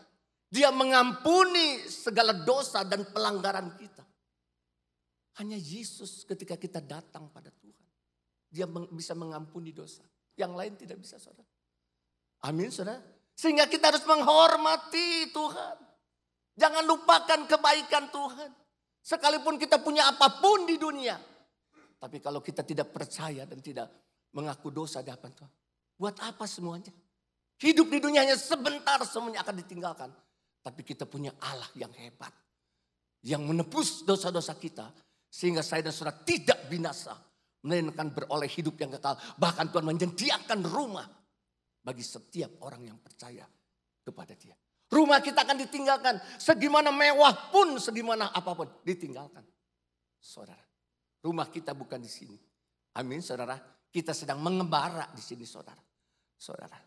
[0.52, 4.04] Dia mengampuni segala dosa dan pelanggaran kita.
[5.40, 7.88] Hanya Yesus ketika kita datang pada Tuhan.
[8.52, 10.04] Dia bisa mengampuni dosa.
[10.36, 11.48] Yang lain tidak bisa saudara.
[12.44, 13.00] Amin saudara.
[13.36, 15.78] Sehingga kita harus menghormati Tuhan.
[16.58, 18.52] Jangan lupakan kebaikan Tuhan.
[19.02, 21.18] Sekalipun kita punya apa pun di dunia.
[21.98, 23.90] Tapi kalau kita tidak percaya dan tidak
[24.34, 25.52] mengaku dosa di hadapan Tuhan.
[25.98, 26.94] Buat apa semuanya?
[27.62, 30.10] Hidup di dunia hanya sebentar semuanya akan ditinggalkan.
[30.62, 32.34] Tapi kita punya Allah yang hebat.
[33.22, 34.90] Yang menebus dosa-dosa kita.
[35.30, 37.14] Sehingga saya dan saudara tidak binasa.
[37.62, 39.14] Melainkan beroleh hidup yang kekal.
[39.38, 41.06] Bahkan Tuhan menyediakan rumah
[41.82, 43.46] bagi setiap orang yang percaya
[44.06, 44.54] kepada dia.
[44.92, 46.20] Rumah kita akan ditinggalkan.
[46.38, 49.42] Segimana mewah pun, segimana apa pun ditinggalkan.
[50.22, 50.62] Saudara,
[51.26, 52.38] rumah kita bukan di sini.
[53.00, 53.58] Amin saudara.
[53.92, 55.82] Kita sedang mengembara di sini saudara.
[56.36, 56.78] Saudara.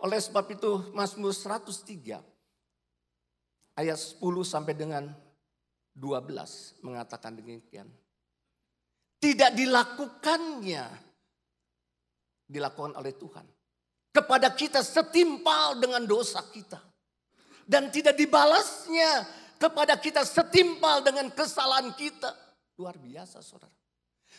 [0.00, 2.22] Oleh sebab itu Mazmur 103
[3.76, 5.12] ayat 10 sampai dengan
[5.92, 7.90] 12 mengatakan demikian.
[9.18, 10.86] Tidak dilakukannya
[12.48, 13.57] dilakukan oleh Tuhan
[14.18, 16.82] kepada kita setimpal dengan dosa kita
[17.62, 19.22] dan tidak dibalasnya
[19.62, 22.34] kepada kita setimpal dengan kesalahan kita.
[22.78, 23.74] Luar biasa saudara.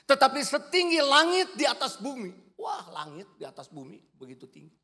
[0.03, 2.31] Tetapi setinggi langit di atas bumi.
[2.59, 4.75] Wah langit di atas bumi begitu tinggi.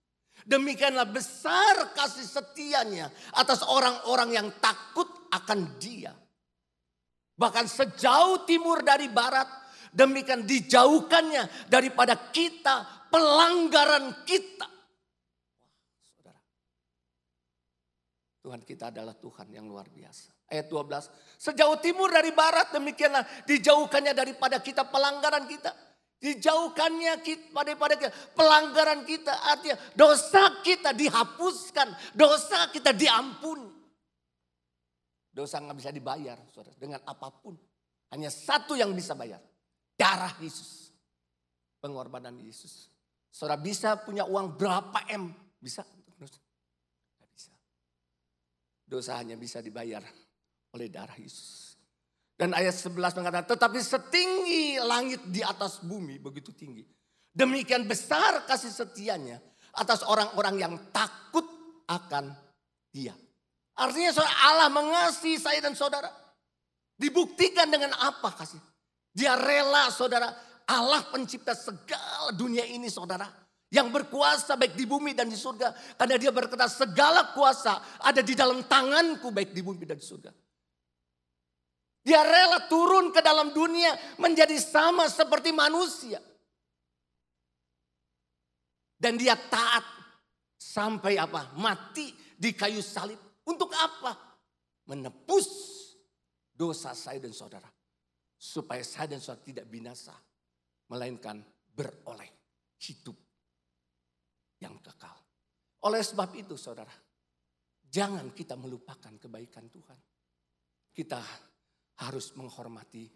[0.44, 6.12] Demikianlah besar kasih setianya atas orang-orang yang takut akan dia.
[7.36, 9.48] Bahkan sejauh timur dari barat,
[9.96, 14.68] demikian dijauhkannya daripada kita, pelanggaran kita.
[16.04, 16.40] Saudara,
[18.46, 20.30] Tuhan kita adalah Tuhan yang luar biasa.
[20.54, 21.10] Ayat 12,
[21.42, 25.74] sejauh timur dari barat demikianlah dijauhkannya daripada kita pelanggaran kita.
[26.22, 33.74] Dijauhkannya kita, daripada kita, pelanggaran kita artinya dosa kita dihapuskan, dosa kita diampuni.
[35.34, 37.58] Dosa nggak bisa dibayar, saudara, dengan apa pun.
[38.14, 39.42] Hanya satu yang bisa bayar,
[39.98, 40.94] darah Yesus,
[41.82, 42.94] pengorbanan Yesus.
[43.34, 45.82] Saudara bisa punya uang berapa m, bisa?
[48.86, 50.06] Dosa hanya bisa dibayar
[50.78, 51.74] oleh darah Yesus.
[52.36, 56.84] Dan ayat 11 mengatakan, tetapi setinggi langit di atas bumi, begitu tinggi.
[57.32, 59.40] Demikian besar kasih setianya
[59.76, 61.44] atas orang-orang yang takut
[61.88, 62.36] akan
[62.92, 63.16] dia.
[63.76, 66.08] Artinya Allah mengasihi saya dan saudara.
[66.96, 68.60] Dibuktikan dengan apa kasih?
[69.12, 70.32] Dia rela saudara,
[70.68, 73.28] Allah pencipta segala dunia ini saudara.
[73.76, 76.00] Yang berkuasa baik di bumi dan di surga.
[76.00, 80.32] Karena dia berkata segala kuasa ada di dalam tanganku baik di bumi dan di surga.
[82.06, 86.24] Dia rela turun ke dalam dunia menjadi sama seperti manusia.
[88.96, 89.84] Dan dia taat
[90.56, 91.52] sampai apa?
[91.60, 93.20] Mati di kayu salib.
[93.44, 94.16] Untuk apa?
[94.88, 95.50] Menepus
[96.56, 97.68] dosa saya dan saudara.
[98.40, 100.16] Supaya saya dan saudara tidak binasa.
[100.88, 102.30] Melainkan beroleh
[102.80, 103.25] hidup
[104.62, 105.18] yang kekal.
[105.86, 106.94] Oleh sebab itu saudara.
[107.86, 110.00] Jangan kita melupakan kebaikan Tuhan.
[110.92, 111.20] Kita
[112.04, 113.08] harus menghormati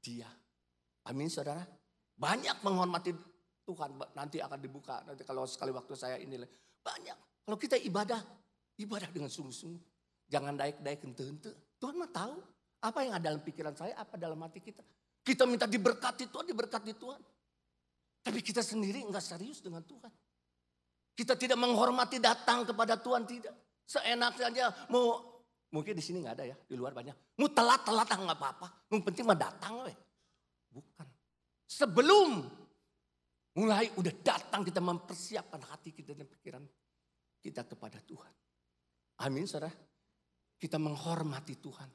[0.00, 0.28] dia.
[1.08, 1.64] Amin saudara.
[2.16, 3.12] Banyak menghormati
[3.64, 3.96] Tuhan.
[4.16, 5.04] Nanti akan dibuka.
[5.04, 6.40] Nanti kalau sekali waktu saya ini.
[6.80, 7.44] Banyak.
[7.44, 8.20] Kalau kita ibadah.
[8.80, 9.84] Ibadah dengan sungguh-sungguh.
[10.30, 11.76] Jangan daik-daik ente-ente.
[11.76, 12.40] Tuhan mah tahu.
[12.80, 13.96] Apa yang ada dalam pikiran saya.
[14.00, 14.80] Apa dalam hati kita.
[15.20, 16.46] Kita minta diberkati Tuhan.
[16.48, 17.20] Diberkati Tuhan.
[18.20, 20.12] Tapi kita sendiri enggak serius dengan Tuhan.
[21.20, 23.28] Kita tidak menghormati datang kepada Tuhan.
[23.28, 23.84] Tidak.
[23.84, 25.30] Seenak saja mau
[25.70, 27.38] Mungkin di sini nggak ada ya, di luar banyak.
[27.38, 28.90] Mau telat-telat nggak apa-apa.
[28.90, 29.94] Yang penting mah datang we.
[30.74, 31.06] Bukan.
[31.70, 32.42] Sebelum
[33.54, 36.62] mulai udah datang kita mempersiapkan hati kita dan pikiran
[37.38, 38.34] kita kepada Tuhan.
[39.22, 39.70] Amin saudara.
[40.58, 41.90] Kita menghormati Tuhan.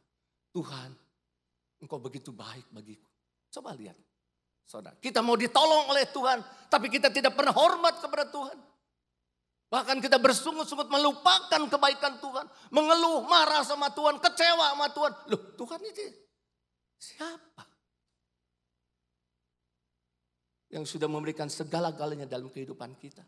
[0.55, 0.89] Tuhan
[1.84, 3.11] engkau begitu baik bagiku.
[3.51, 3.99] Coba lihat.
[4.65, 6.41] Saudara, kita mau ditolong oleh Tuhan,
[6.73, 8.57] tapi kita tidak pernah hormat kepada Tuhan.
[9.66, 12.45] Bahkan kita bersungut-sungut melupakan kebaikan Tuhan.
[12.70, 15.11] Mengeluh, marah sama Tuhan, kecewa sama Tuhan.
[15.34, 16.05] Loh Tuhan itu
[17.01, 17.66] siapa?
[20.70, 23.26] Yang sudah memberikan segala-galanya dalam kehidupan kita.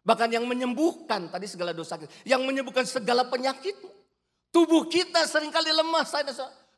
[0.00, 2.10] Bahkan yang menyembuhkan tadi segala dosa kita.
[2.22, 3.90] Yang menyembuhkan segala penyakitmu.
[4.50, 6.06] Tubuh kita sering kali lemah.
[6.06, 6.30] Saya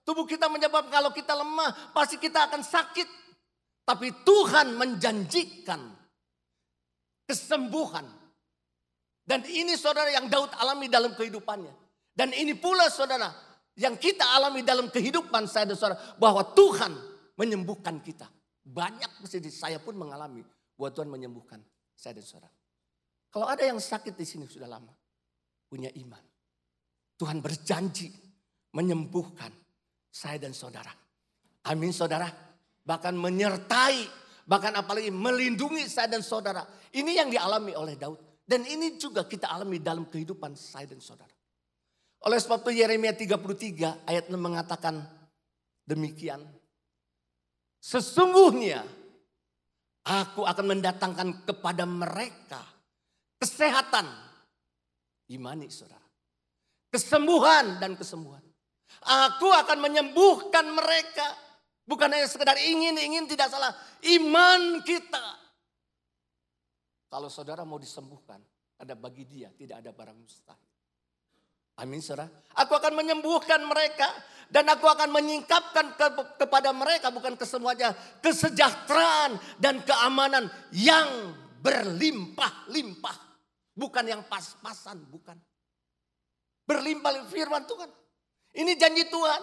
[0.02, 3.08] Tubuh kita menyebabkan kalau kita lemah pasti kita akan sakit.
[3.82, 5.90] Tapi Tuhan menjanjikan
[7.26, 8.21] kesembuhan
[9.22, 11.70] dan ini saudara yang Daud alami dalam kehidupannya.
[12.12, 13.30] Dan ini pula saudara
[13.78, 15.98] yang kita alami dalam kehidupan saya dan saudara.
[16.18, 16.92] Bahwa Tuhan
[17.38, 18.26] menyembuhkan kita.
[18.62, 20.42] Banyak mesti saya pun mengalami
[20.78, 21.58] bahwa Tuhan menyembuhkan
[21.94, 22.54] saya dan saudara.
[23.32, 24.92] Kalau ada yang sakit di sini sudah lama.
[25.70, 26.20] Punya iman.
[27.16, 28.10] Tuhan berjanji
[28.74, 29.50] menyembuhkan
[30.10, 30.90] saya dan saudara.
[31.70, 32.28] Amin saudara.
[32.82, 34.02] Bahkan menyertai,
[34.44, 36.66] bahkan apalagi melindungi saya dan saudara.
[36.92, 38.31] Ini yang dialami oleh Daud.
[38.52, 41.32] Dan ini juga kita alami dalam kehidupan saya dan saudara.
[42.28, 45.00] Oleh sebab itu Yeremia 33 ayat 6 mengatakan
[45.88, 46.44] demikian.
[47.80, 48.84] Sesungguhnya
[50.04, 52.60] aku akan mendatangkan kepada mereka
[53.40, 54.04] kesehatan.
[55.32, 56.04] Imani saudara.
[56.92, 58.44] Kesembuhan dan kesembuhan.
[59.32, 61.24] Aku akan menyembuhkan mereka.
[61.88, 63.72] Bukan hanya sekedar ingin-ingin tidak salah.
[64.04, 65.41] Iman kita
[67.12, 68.40] kalau saudara mau disembuhkan,
[68.80, 70.72] ada bagi dia tidak ada barang mustahil.
[71.76, 72.32] Amin saudara.
[72.56, 74.08] Aku akan menyembuhkan mereka
[74.48, 76.06] dan aku akan menyingkapkan ke,
[76.40, 77.92] kepada mereka bukan kesemuanya
[78.24, 83.16] kesejahteraan dan keamanan yang berlimpah-limpah.
[83.72, 85.36] Bukan yang pas-pasan, bukan.
[86.64, 87.88] Berlimpah firman Tuhan.
[88.56, 89.40] Ini janji Tuhan.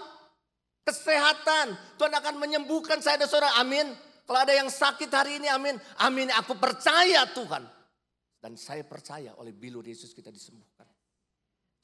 [0.86, 1.98] Kesehatan.
[2.02, 3.58] Tuhan akan menyembuhkan saya dan saudara.
[3.62, 3.90] Amin.
[4.30, 5.74] Kalau ada yang sakit hari ini, amin.
[6.06, 7.66] Amin, aku percaya Tuhan.
[8.38, 10.86] Dan saya percaya oleh bilur Yesus kita disembuhkan.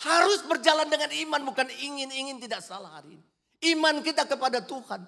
[0.05, 3.25] Harus berjalan dengan iman, bukan ingin-ingin tidak salah hari ini.
[3.73, 5.01] Iman kita kepada Tuhan.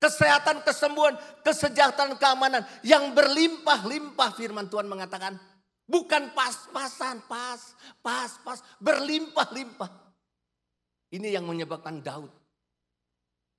[0.00, 5.36] Kesehatan, kesembuhan, kesejahteraan, keamanan yang berlimpah-limpah firman Tuhan mengatakan.
[5.84, 7.60] Bukan pas-pasan, pas,
[8.00, 9.92] pas, pas, berlimpah-limpah.
[11.12, 12.32] Ini yang menyebabkan Daud.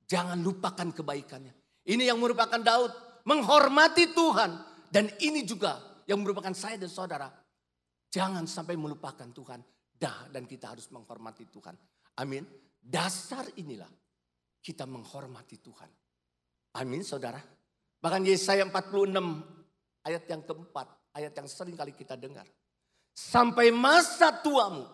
[0.09, 1.66] Jangan lupakan kebaikannya.
[1.87, 4.51] Ini yang merupakan Daud menghormati Tuhan.
[4.87, 7.31] Dan ini juga yang merupakan saya dan saudara.
[8.11, 9.59] Jangan sampai melupakan Tuhan.
[9.97, 11.75] Dah dan kita harus menghormati Tuhan.
[12.19, 12.43] Amin.
[12.77, 13.89] Dasar inilah
[14.59, 15.89] kita menghormati Tuhan.
[16.75, 17.39] Amin saudara.
[18.03, 19.15] Bahkan Yesaya 46
[20.03, 20.87] ayat yang keempat.
[21.17, 22.45] Ayat yang sering kali kita dengar.
[23.15, 24.85] Sampai masa tuamu.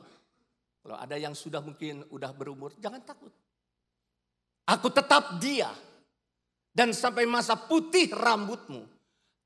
[0.84, 3.32] Kalau ada yang sudah mungkin udah berumur, jangan takut.
[4.64, 5.68] Aku tetap dia
[6.74, 8.90] dan sampai masa putih rambutmu.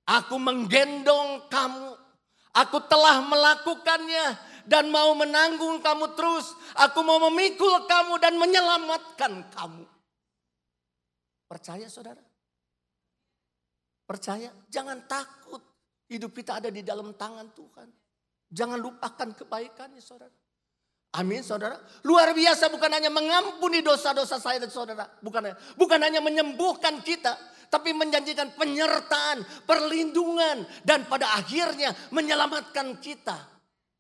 [0.08, 1.92] Aku menggendong kamu.
[2.56, 6.56] Aku telah melakukannya dan mau menanggung kamu terus.
[6.80, 9.86] Aku mau memikul kamu dan menyelamatkan kamu.
[11.48, 12.24] Percaya saudara?
[14.08, 14.52] Percaya?
[14.72, 15.60] Jangan takut.
[16.08, 17.88] Hidup kita ada di dalam tangan Tuhan.
[18.48, 20.37] Jangan lupakan kebaikannya saudara.
[21.18, 21.82] Amin saudara.
[22.05, 25.09] Luar biasa bukan hanya mengampuni dosa-dosa saya dan saudara.
[25.20, 27.34] Bukan, bukan hanya menyembuhkan kita.
[27.68, 30.63] Tapi menjanjikan penyertaan, perlindungan.
[30.86, 33.34] Dan pada akhirnya menyelamatkan kita.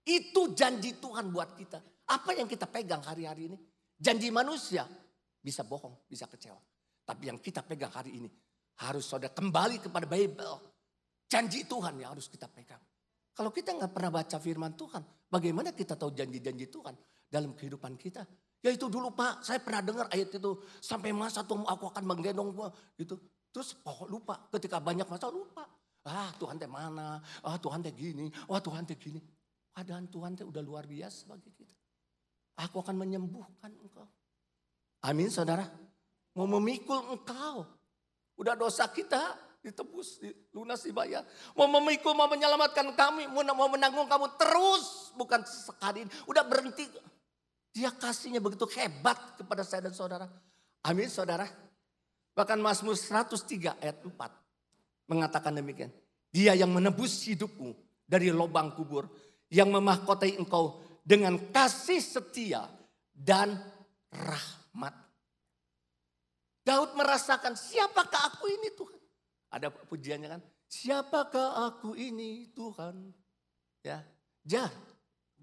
[0.05, 1.81] Itu janji Tuhan buat kita.
[2.07, 3.57] Apa yang kita pegang hari-hari ini?
[3.97, 4.85] Janji manusia
[5.41, 6.61] bisa bohong, bisa kecewa.
[7.03, 8.29] Tapi yang kita pegang hari ini
[8.77, 10.55] harus saudara kembali kepada Bible.
[11.27, 12.79] Janji Tuhan yang harus kita pegang.
[13.37, 16.97] Kalau kita nggak pernah baca firman Tuhan, bagaimana kita tahu janji-janji Tuhan
[17.29, 18.25] dalam kehidupan kita?
[18.65, 22.49] Ya itu dulu Pak, saya pernah dengar ayat itu sampai masa tuh aku akan menggendong
[22.49, 23.13] gua gitu.
[23.53, 25.69] Terus oh lupa, ketika banyak masa lupa.
[26.01, 27.21] Ah Tuhan teh mana?
[27.45, 29.21] Ah Tuhan teh gini, wah Tuhan teh gini.
[29.69, 31.77] Padahal Tuhan teh udah luar biasa bagi kita.
[32.65, 34.09] Aku akan menyembuhkan engkau.
[35.05, 35.69] Amin saudara.
[36.33, 37.69] Mau memikul engkau.
[38.41, 40.23] Udah dosa kita ditebus,
[40.55, 41.27] lunas dibayar.
[41.53, 45.11] Mau memikul, mau menyelamatkan kami, mau menanggung kamu terus.
[45.19, 46.87] Bukan sekali, udah berhenti.
[47.75, 50.25] Dia kasihnya begitu hebat kepada saya dan saudara.
[50.87, 51.45] Amin saudara.
[52.33, 54.13] Bahkan Mazmur 103 ayat 4
[55.09, 55.91] mengatakan demikian.
[56.29, 59.09] Dia yang menebus hidupmu dari lubang kubur.
[59.47, 62.67] Yang memahkotai engkau dengan kasih setia
[63.15, 63.55] dan
[64.11, 64.91] rahmat.
[66.67, 68.96] Daud merasakan siapakah aku ini Tuhan.
[69.57, 70.41] Ada pujiannya kan?
[70.69, 73.09] Siapakah aku ini Tuhan?
[73.81, 74.05] Ya,
[74.45, 74.69] ja,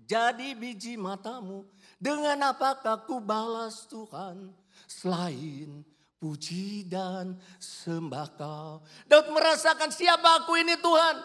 [0.07, 1.67] jadi biji matamu.
[1.99, 4.55] Dengan apakah ku balas Tuhan?
[4.87, 5.83] Selain
[6.23, 8.87] puji dan sembah kau.
[9.11, 11.17] Daud merasakan siapa aku ini Tuhan.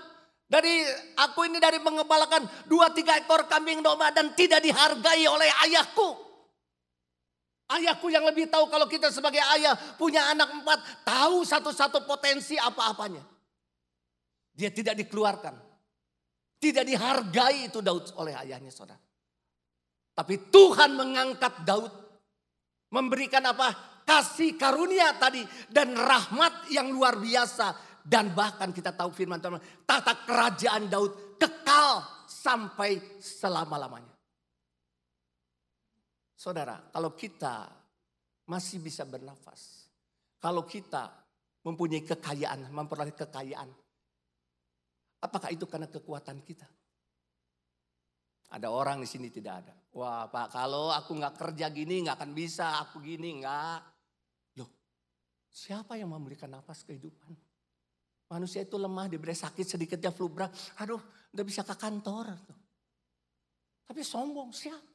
[0.50, 0.82] Dari
[1.14, 6.29] aku ini dari mengembalakan dua tiga ekor kambing domba dan tidak dihargai oleh ayahku.
[7.70, 11.06] Ayahku yang lebih tahu kalau kita sebagai ayah punya anak empat.
[11.06, 13.22] Tahu satu-satu potensi apa-apanya.
[14.58, 15.54] Dia tidak dikeluarkan.
[16.60, 19.00] Tidak dihargai itu Daud oleh ayahnya saudara.
[20.18, 21.94] Tapi Tuhan mengangkat Daud.
[22.90, 24.02] Memberikan apa?
[24.02, 25.46] Kasih karunia tadi.
[25.70, 28.02] Dan rahmat yang luar biasa.
[28.02, 29.62] Dan bahkan kita tahu firman Tuhan.
[29.86, 34.09] Tata kerajaan Daud kekal sampai selama-lamanya.
[36.40, 37.68] Saudara, kalau kita
[38.48, 39.92] masih bisa bernafas,
[40.40, 41.12] kalau kita
[41.68, 43.68] mempunyai kekayaan, memperoleh kekayaan,
[45.20, 46.64] apakah itu karena kekuatan kita?
[48.56, 49.76] Ada orang di sini tidak ada.
[49.92, 53.80] Wah Pak, kalau aku nggak kerja gini nggak akan bisa, aku gini nggak.
[54.64, 54.72] Loh,
[55.52, 57.36] siapa yang memberikan nafas kehidupan?
[58.32, 60.56] Manusia itu lemah, diberi sakit sedikitnya flu berat.
[60.80, 61.04] Aduh,
[61.36, 62.32] udah bisa ke kantor.
[63.92, 64.89] Tapi sombong, siapa?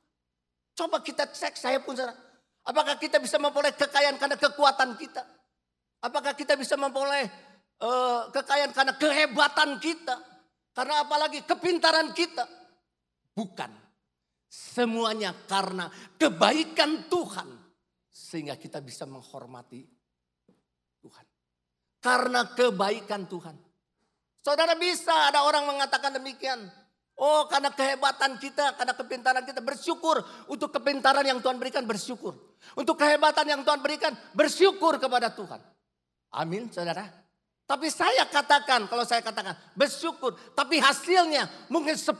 [0.74, 2.18] Coba kita cek saya pun saudara.
[2.64, 5.22] Apakah kita bisa memperoleh kekayaan karena kekuatan kita?
[6.02, 7.24] Apakah kita bisa memperoleh
[7.80, 10.16] uh, kekayaan karena kehebatan kita?
[10.74, 12.44] Karena apalagi kepintaran kita?
[13.32, 13.70] Bukan.
[14.50, 15.86] Semuanya karena
[16.18, 17.48] kebaikan Tuhan.
[18.10, 19.86] Sehingga kita bisa menghormati
[20.98, 21.26] Tuhan.
[22.02, 23.56] Karena kebaikan Tuhan.
[24.44, 26.68] Saudara bisa ada orang mengatakan demikian.
[27.14, 30.18] Oh karena kehebatan kita, karena kepintaran kita bersyukur.
[30.50, 32.34] Untuk kepintaran yang Tuhan berikan bersyukur.
[32.74, 35.62] Untuk kehebatan yang Tuhan berikan bersyukur kepada Tuhan.
[36.34, 37.06] Amin saudara.
[37.64, 40.36] Tapi saya katakan, kalau saya katakan bersyukur.
[40.52, 42.12] Tapi hasilnya mungkin 10%,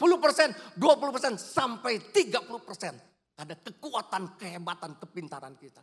[0.79, 0.79] 20%,
[1.37, 3.35] sampai 30%.
[3.35, 5.83] Ada kekuatan, kehebatan, kepintaran kita.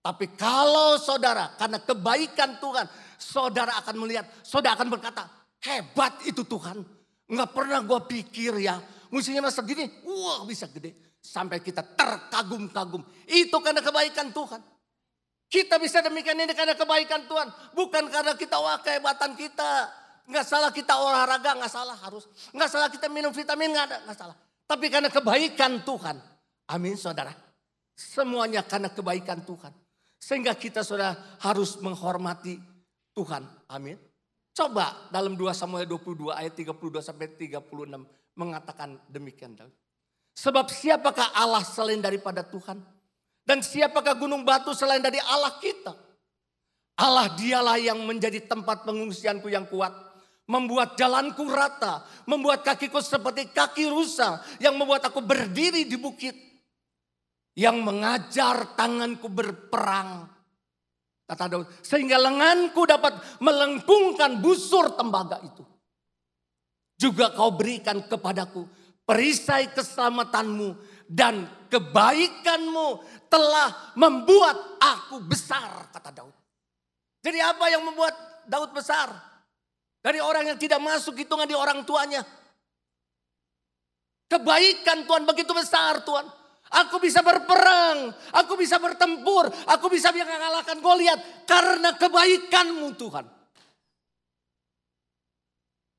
[0.00, 2.86] Tapi kalau saudara, karena kebaikan Tuhan,
[3.20, 5.28] saudara akan melihat, saudara akan berkata,
[5.62, 6.97] hebat itu Tuhan.
[7.28, 8.80] Nggak pernah gue pikir ya,
[9.12, 10.96] musuhnya masa gini, wah bisa gede.
[11.20, 13.04] Sampai kita terkagum-kagum.
[13.28, 14.64] Itu karena kebaikan Tuhan.
[15.48, 17.48] Kita bisa demikian ini karena kebaikan Tuhan.
[17.76, 19.92] Bukan karena kita wah kehebatan kita.
[20.28, 22.28] Nggak salah kita olahraga, nggak salah harus.
[22.52, 24.36] Nggak salah kita minum vitamin, nggak ada, nggak salah.
[24.68, 26.16] Tapi karena kebaikan Tuhan.
[26.68, 27.32] Amin saudara.
[27.96, 29.72] Semuanya karena kebaikan Tuhan.
[30.20, 32.60] Sehingga kita sudah harus menghormati
[33.16, 33.44] Tuhan.
[33.72, 33.96] Amin.
[34.58, 37.62] Coba dalam 2 Samuel 22 ayat 32 sampai 36
[38.34, 39.54] mengatakan demikian.
[40.34, 42.82] Sebab siapakah Allah selain daripada Tuhan?
[43.46, 45.94] Dan siapakah gunung batu selain dari Allah kita?
[46.98, 49.94] Allah dialah yang menjadi tempat pengungsianku yang kuat.
[50.50, 52.02] Membuat jalanku rata.
[52.26, 54.42] Membuat kakiku seperti kaki rusa.
[54.58, 56.34] Yang membuat aku berdiri di bukit.
[57.54, 60.26] Yang mengajar tanganku berperang.
[61.28, 61.68] Kata Daud.
[61.84, 65.60] Sehingga lenganku dapat melengkungkan busur tembaga itu.
[66.96, 68.64] Juga kau berikan kepadaku
[69.08, 70.76] perisai keselamatanmu
[71.08, 73.00] dan kebaikanmu
[73.32, 76.36] telah membuat aku besar, kata Daud.
[77.24, 78.12] Jadi apa yang membuat
[78.44, 79.08] Daud besar?
[80.04, 82.20] Dari orang yang tidak masuk hitungan di orang tuanya.
[84.28, 86.28] Kebaikan Tuhan begitu besar Tuhan.
[86.68, 93.24] Aku bisa berperang, aku bisa bertempur, aku bisa mengalahkan Goliat karena kebaikanmu Tuhan.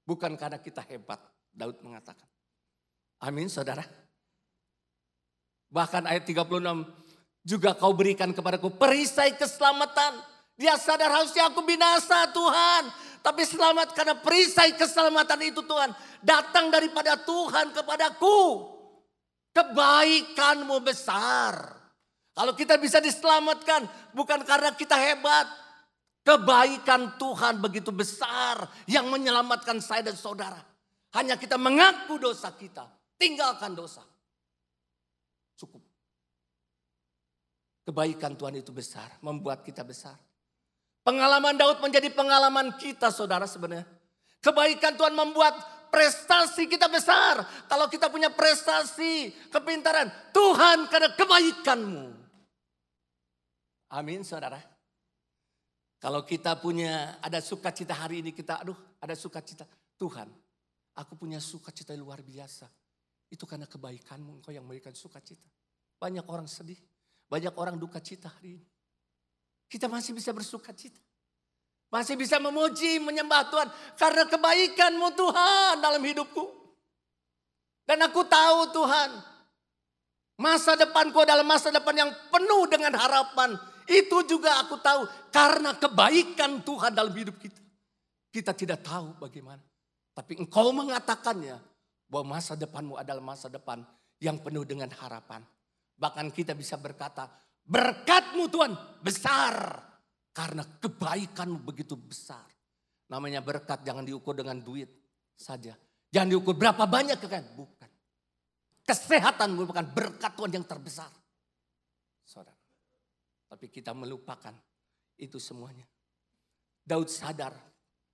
[0.06, 2.26] Bukan karena kita hebat, Daud mengatakan.
[3.26, 3.82] Amin saudara.
[5.70, 6.46] Bahkan ayat 36,
[7.46, 10.22] juga kau berikan kepadaku perisai keselamatan.
[10.58, 12.84] Dia sadar harusnya aku binasa Tuhan.
[13.20, 15.92] Tapi selamat karena perisai keselamatan itu Tuhan.
[16.24, 18.40] Datang daripada Tuhan kepadaku.
[19.60, 21.76] Kebaikanmu besar.
[22.32, 23.84] Kalau kita bisa diselamatkan
[24.16, 25.48] bukan karena kita hebat.
[26.24, 30.62] Kebaikan Tuhan begitu besar yang menyelamatkan saya dan saudara.
[31.16, 32.86] Hanya kita mengaku dosa kita.
[33.20, 34.06] Tinggalkan dosa.
[35.60, 35.84] Cukup.
[37.84, 40.16] Kebaikan Tuhan itu besar, membuat kita besar.
[41.04, 43.90] Pengalaman Daud menjadi pengalaman kita saudara sebenarnya.
[44.40, 45.58] Kebaikan Tuhan membuat
[45.90, 47.42] prestasi kita besar.
[47.68, 52.06] Kalau kita punya prestasi, kepintaran, Tuhan karena kebaikanmu.
[53.90, 54.62] Amin saudara.
[56.00, 59.68] Kalau kita punya ada sukacita hari ini kita, aduh ada sukacita.
[60.00, 60.32] Tuhan,
[60.96, 62.70] aku punya sukacita luar biasa.
[63.30, 65.46] Itu karena kebaikanmu engkau yang memberikan sukacita.
[66.00, 66.80] Banyak orang sedih.
[67.30, 68.66] Banyak orang duka cita hari ini.
[69.70, 70.98] Kita masih bisa bersuka cita.
[71.90, 73.68] Masih bisa memuji, menyembah Tuhan.
[73.98, 76.46] Karena kebaikanmu Tuhan dalam hidupku.
[77.90, 79.10] Dan aku tahu Tuhan.
[80.38, 83.58] Masa depanku adalah masa depan yang penuh dengan harapan.
[83.90, 85.10] Itu juga aku tahu.
[85.34, 87.58] Karena kebaikan Tuhan dalam hidup kita.
[88.30, 89.66] Kita tidak tahu bagaimana.
[90.14, 91.58] Tapi engkau mengatakannya.
[92.06, 93.82] Bahwa masa depanmu adalah masa depan
[94.22, 95.42] yang penuh dengan harapan.
[95.98, 97.26] Bahkan kita bisa berkata,
[97.66, 99.89] berkatmu Tuhan besar.
[100.40, 102.48] Karena kebaikanmu begitu besar.
[103.12, 104.88] Namanya berkat jangan diukur dengan duit
[105.36, 105.76] saja.
[106.08, 107.44] Jangan diukur berapa banyak kan?
[107.60, 107.92] Bukan.
[108.88, 111.12] Kesehatan merupakan berkat Tuhan yang terbesar.
[112.24, 112.56] Saudara.
[113.52, 114.56] Tapi kita melupakan
[115.20, 115.84] itu semuanya.
[116.88, 117.52] Daud sadar,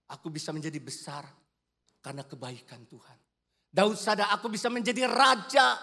[0.10, 1.30] aku bisa menjadi besar
[2.02, 3.18] karena kebaikan Tuhan.
[3.70, 5.78] Daud sadar aku bisa menjadi raja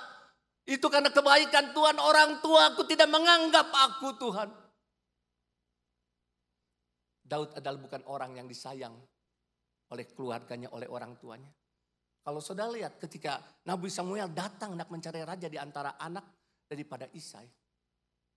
[0.67, 4.62] itu karena kebaikan Tuhan orang tua aku tidak menganggap aku Tuhan.
[7.33, 8.93] Daud adalah bukan orang yang disayang
[9.89, 11.49] oleh keluarganya, oleh orang tuanya.
[12.21, 16.29] Kalau saudara lihat ketika Nabi Samuel datang nak mencari raja di antara anak
[16.69, 17.49] daripada Isai.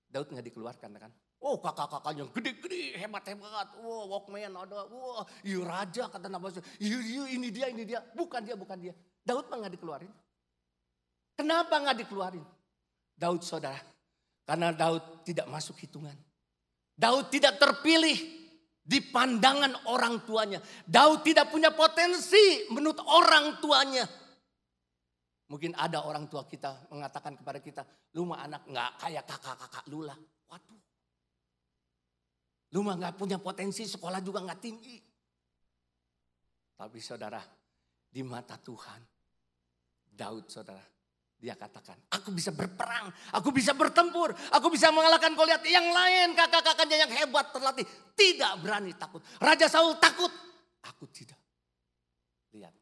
[0.07, 1.11] Daud nggak dikeluarkan kan?
[1.43, 3.75] Oh kakak-kakaknya gede-gede, hebat-hebat.
[3.83, 4.87] Wow, walkman ada.
[4.87, 6.79] Wow, iya raja kata Nabi Samuel.
[6.79, 7.99] Iya, iya ini dia, ini dia.
[7.99, 8.95] Bukan dia, bukan dia.
[9.27, 10.13] Daud mah nggak dikeluarin.
[11.35, 12.47] Kenapa nggak dikeluarin?
[13.11, 13.83] Daud saudara.
[14.47, 16.15] Karena Daud tidak masuk hitungan.
[16.95, 18.44] Daud tidak terpilih
[18.86, 20.61] di pandangan orang tuanya.
[20.86, 24.05] Daud tidak punya potensi menurut orang tuanya.
[25.49, 27.81] Mungkin ada orang tua kita mengatakan kepada kita,
[28.13, 30.17] lu mah anak nggak kayak kakak-kakak lu lah.
[30.49, 30.81] Waduh.
[32.77, 34.97] Lu mah nggak punya potensi, sekolah juga nggak tinggi.
[36.75, 37.41] Tapi saudara,
[38.09, 39.01] di mata Tuhan,
[40.13, 40.83] Daud saudara,
[41.45, 45.61] dia katakan, aku bisa berperang, aku bisa bertempur, aku bisa mengalahkan Goliat.
[45.61, 47.85] Yang lain kakak-kakaknya yang hebat terlatih
[48.17, 49.21] tidak berani takut.
[49.37, 50.33] Raja Saul takut
[50.81, 51.37] aku tidak.
[52.57, 52.73] Lihat,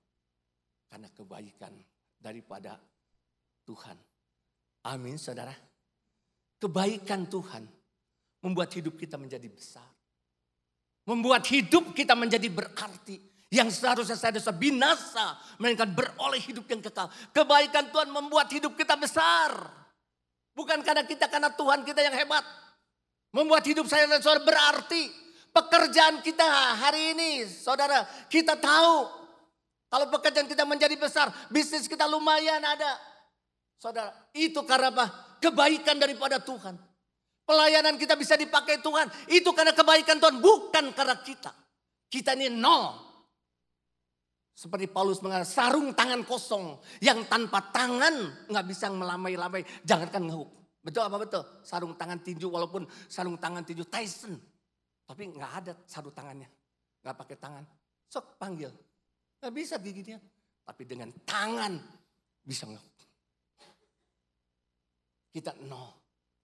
[0.88, 1.76] karena kebaikan
[2.16, 2.80] daripada
[3.68, 3.99] Tuhan.
[4.88, 5.51] Amin saudara.
[6.55, 7.68] Kebaikan Tuhan
[8.47, 9.91] membuat hidup kita menjadi besar.
[11.03, 13.20] Membuat hidup kita menjadi berarti.
[13.54, 15.38] Yang seharusnya saya dosa binasa.
[15.62, 17.06] Melainkan beroleh hidup yang kekal.
[17.30, 19.54] Kebaikan Tuhan membuat hidup kita besar.
[20.58, 22.41] Bukan karena kita, karena Tuhan kita yang hebat.
[23.30, 25.22] Membuat hidup saya dan saudara berarti.
[25.54, 26.41] Pekerjaan kita
[26.82, 29.22] hari ini, saudara, kita tahu.
[29.86, 32.97] Kalau pekerjaan kita menjadi besar, bisnis kita lumayan ada.
[33.78, 35.38] Saudara, itu karena apa?
[35.38, 36.74] Kebaikan daripada Tuhan.
[37.45, 39.14] Pelayanan kita bisa dipakai Tuhan.
[39.30, 40.41] Itu karena kebaikan Tuhan.
[40.41, 41.54] Bukan karena kita.
[42.10, 43.12] Kita ini nol.
[44.54, 46.78] Seperti Paulus mengatakan sarung tangan kosong.
[47.01, 49.66] Yang tanpa tangan nggak bisa melamai-lamai.
[49.82, 50.49] Jangankan ngehuk.
[50.86, 51.41] Betul apa betul?
[51.66, 54.38] Sarung tangan tinju walaupun sarung tangan tinju Tyson.
[55.04, 56.47] Tapi nggak ada sarung tangannya.
[57.01, 57.64] Nggak pakai tangan.
[58.06, 58.70] Sok panggil.
[59.41, 60.22] Nggak bisa giginya.
[60.64, 61.74] Tapi dengan tangan
[62.45, 62.93] bisa ngehuk.
[65.34, 65.89] Kita nol.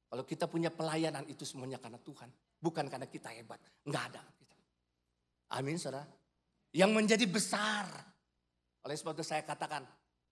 [0.09, 2.33] Kalau kita punya pelayanan itu semuanya karena Tuhan.
[2.57, 3.61] Bukan karena kita hebat.
[3.85, 4.25] Enggak ada.
[5.53, 6.18] Amin saudara.
[6.75, 7.85] Yang menjadi besar.
[8.85, 9.85] Oleh sebab itu saya katakan.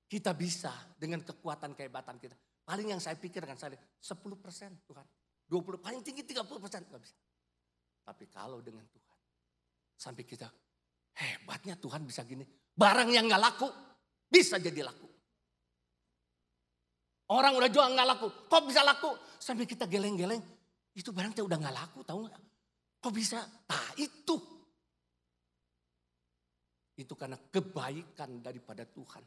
[0.08, 2.32] Kita bisa dengan kekuatan kehebatan kita.
[2.64, 5.04] Paling yang saya pikirkan saya 10 persen Tuhan.
[5.52, 6.88] 20 paling tinggi 30 persen.
[6.88, 7.18] Enggak bisa.
[8.08, 9.20] Tapi kalau dengan Tuhan.
[10.00, 10.48] Sampai kita
[11.12, 12.48] hebatnya Tuhan bisa gini.
[12.72, 13.68] Barang yang gak laku
[14.32, 15.08] bisa jadi laku.
[17.28, 19.12] Orang udah jual nggak laku, kok bisa laku?
[19.36, 20.40] Sampai kita geleng-geleng,
[20.96, 22.40] itu barang teh udah nggak laku, tahu nggak?
[23.04, 23.44] Kok bisa?
[23.44, 24.57] Nah itu,
[26.98, 29.22] itu karena kebaikan daripada Tuhan.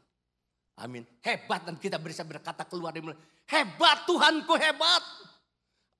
[0.83, 1.07] Amin.
[1.23, 3.19] Hebat dan kita bisa berkata keluar dari mulut.
[3.47, 5.03] Hebat Tuhanku hebat.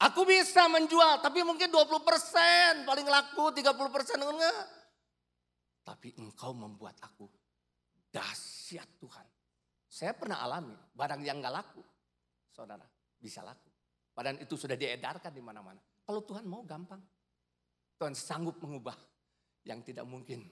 [0.01, 2.83] Aku bisa menjual tapi mungkin 20 persen.
[2.83, 4.19] Paling laku 30 persen.
[5.81, 7.29] Tapi engkau membuat aku
[8.11, 9.27] dahsyat Tuhan.
[9.87, 11.83] Saya pernah alami barang yang gak laku.
[12.51, 12.83] Saudara
[13.15, 13.71] bisa laku.
[14.11, 15.79] Padahal itu sudah diedarkan di mana-mana.
[16.03, 16.99] Kalau Tuhan mau gampang.
[17.95, 18.97] Tuhan sanggup mengubah
[19.61, 20.49] yang tidak mungkin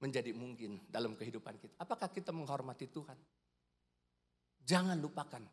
[0.00, 1.76] menjadi mungkin dalam kehidupan kita.
[1.76, 3.16] Apakah kita menghormati Tuhan?
[4.64, 5.44] Jangan lupakan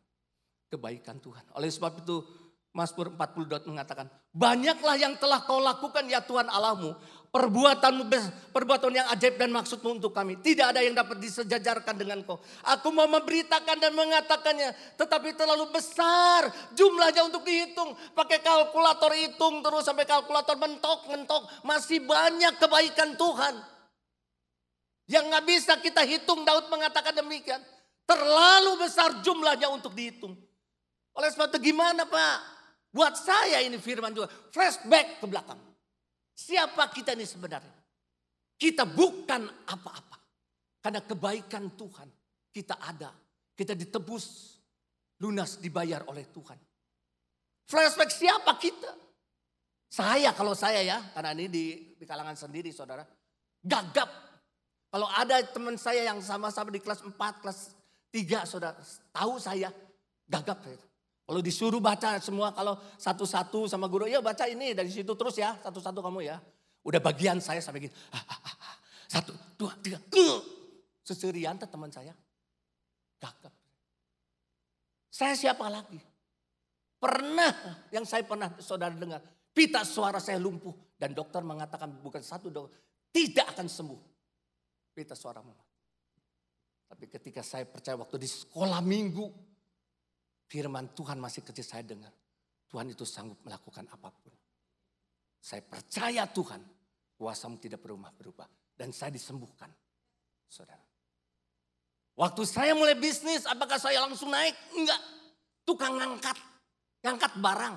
[0.72, 1.44] kebaikan Tuhan.
[1.56, 2.24] Oleh sebab itu
[2.72, 6.94] Mazmur 40 mengatakan, banyaklah yang telah kau lakukan ya Tuhan Allahmu.
[7.28, 8.08] Perbuatan
[8.56, 10.40] perbuatan yang ajaib dan maksudmu untuk kami.
[10.40, 12.40] Tidak ada yang dapat disejajarkan dengan kau.
[12.64, 14.96] Aku mau memberitakan dan mengatakannya.
[14.96, 17.92] Tetapi terlalu besar jumlahnya untuk dihitung.
[18.16, 21.68] Pakai kalkulator hitung terus sampai kalkulator mentok-mentok.
[21.68, 23.77] Masih banyak kebaikan Tuhan.
[25.08, 27.64] Yang nggak bisa kita hitung Daud mengatakan demikian.
[28.04, 30.36] Terlalu besar jumlahnya untuk dihitung.
[31.16, 32.38] Oleh sebab itu gimana Pak?
[32.92, 34.28] Buat saya ini firman juga.
[34.52, 35.60] Flashback ke belakang.
[36.36, 37.72] Siapa kita ini sebenarnya?
[38.54, 40.16] Kita bukan apa-apa.
[40.78, 42.08] Karena kebaikan Tuhan.
[42.52, 43.12] Kita ada.
[43.56, 44.56] Kita ditebus.
[45.18, 46.56] Lunas dibayar oleh Tuhan.
[47.66, 48.92] Flashback siapa kita?
[49.88, 51.00] Saya kalau saya ya.
[51.16, 51.64] Karena ini di,
[51.96, 53.02] di kalangan sendiri saudara.
[53.64, 54.27] Gagap.
[54.88, 57.12] Kalau ada teman saya yang sama-sama di kelas 4,
[57.44, 57.76] kelas
[58.08, 58.80] 3 saudara.
[59.12, 59.68] Tahu saya.
[60.28, 60.60] Gagap.
[61.28, 65.56] Kalau disuruh baca semua, kalau satu-satu sama guru, ya baca ini dari situ terus ya,
[65.60, 66.40] satu-satu kamu ya.
[66.84, 67.94] Udah bagian saya sampai gini,
[69.12, 70.00] satu, dua, tiga,
[71.04, 72.16] seserian teman saya.
[73.20, 73.52] Gagap.
[75.12, 76.00] Saya siapa lagi?
[76.96, 79.20] Pernah yang saya pernah saudara dengar,
[79.52, 80.72] pita suara saya lumpuh.
[80.96, 82.80] Dan dokter mengatakan bukan satu dokter,
[83.12, 84.00] tidak akan sembuh.
[84.98, 85.54] Pita suaramu.
[86.90, 89.30] Tapi ketika saya percaya waktu di sekolah minggu,
[90.50, 92.10] firman Tuhan masih kecil saya dengar.
[92.66, 94.34] Tuhan itu sanggup melakukan apa pun.
[95.38, 96.58] Saya percaya Tuhan,
[97.14, 98.74] kuasamu tidak berubah-berubah.
[98.74, 99.70] Dan saya disembuhkan,
[100.50, 100.82] saudara.
[102.18, 104.58] Waktu saya mulai bisnis, apakah saya langsung naik?
[104.74, 104.98] Enggak.
[105.62, 106.34] Tukang ngangkat,
[107.06, 107.76] ngangkat barang.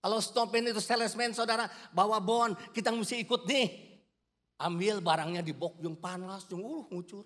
[0.00, 3.83] Kalau stopin itu salesman saudara, bawa bon, kita mesti ikut nih.
[4.64, 7.24] Ambil barangnya di bok yang panas, yang uh, ngucur.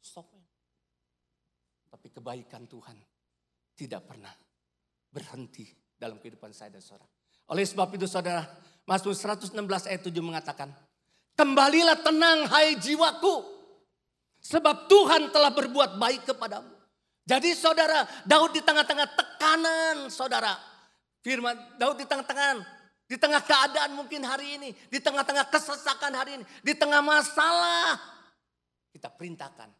[0.00, 0.40] Stopin.
[1.92, 2.96] Tapi kebaikan Tuhan
[3.76, 4.32] tidak pernah
[5.12, 7.08] berhenti dalam kehidupan saya dan saudara.
[7.52, 8.42] Oleh sebab itu saudara,
[8.88, 9.52] Mazmur 116
[9.88, 10.72] ayat 7 mengatakan,
[11.36, 13.44] Kembalilah tenang hai jiwaku,
[14.40, 16.72] sebab Tuhan telah berbuat baik kepadamu.
[17.26, 20.54] Jadi saudara, Daud di tengah-tengah tekanan saudara.
[21.20, 22.62] Firman Daud di tengah-tengah,
[23.06, 27.98] di tengah keadaan mungkin hari ini, di tengah-tengah kesesakan hari ini, di tengah masalah.
[28.90, 29.70] Kita perintahkan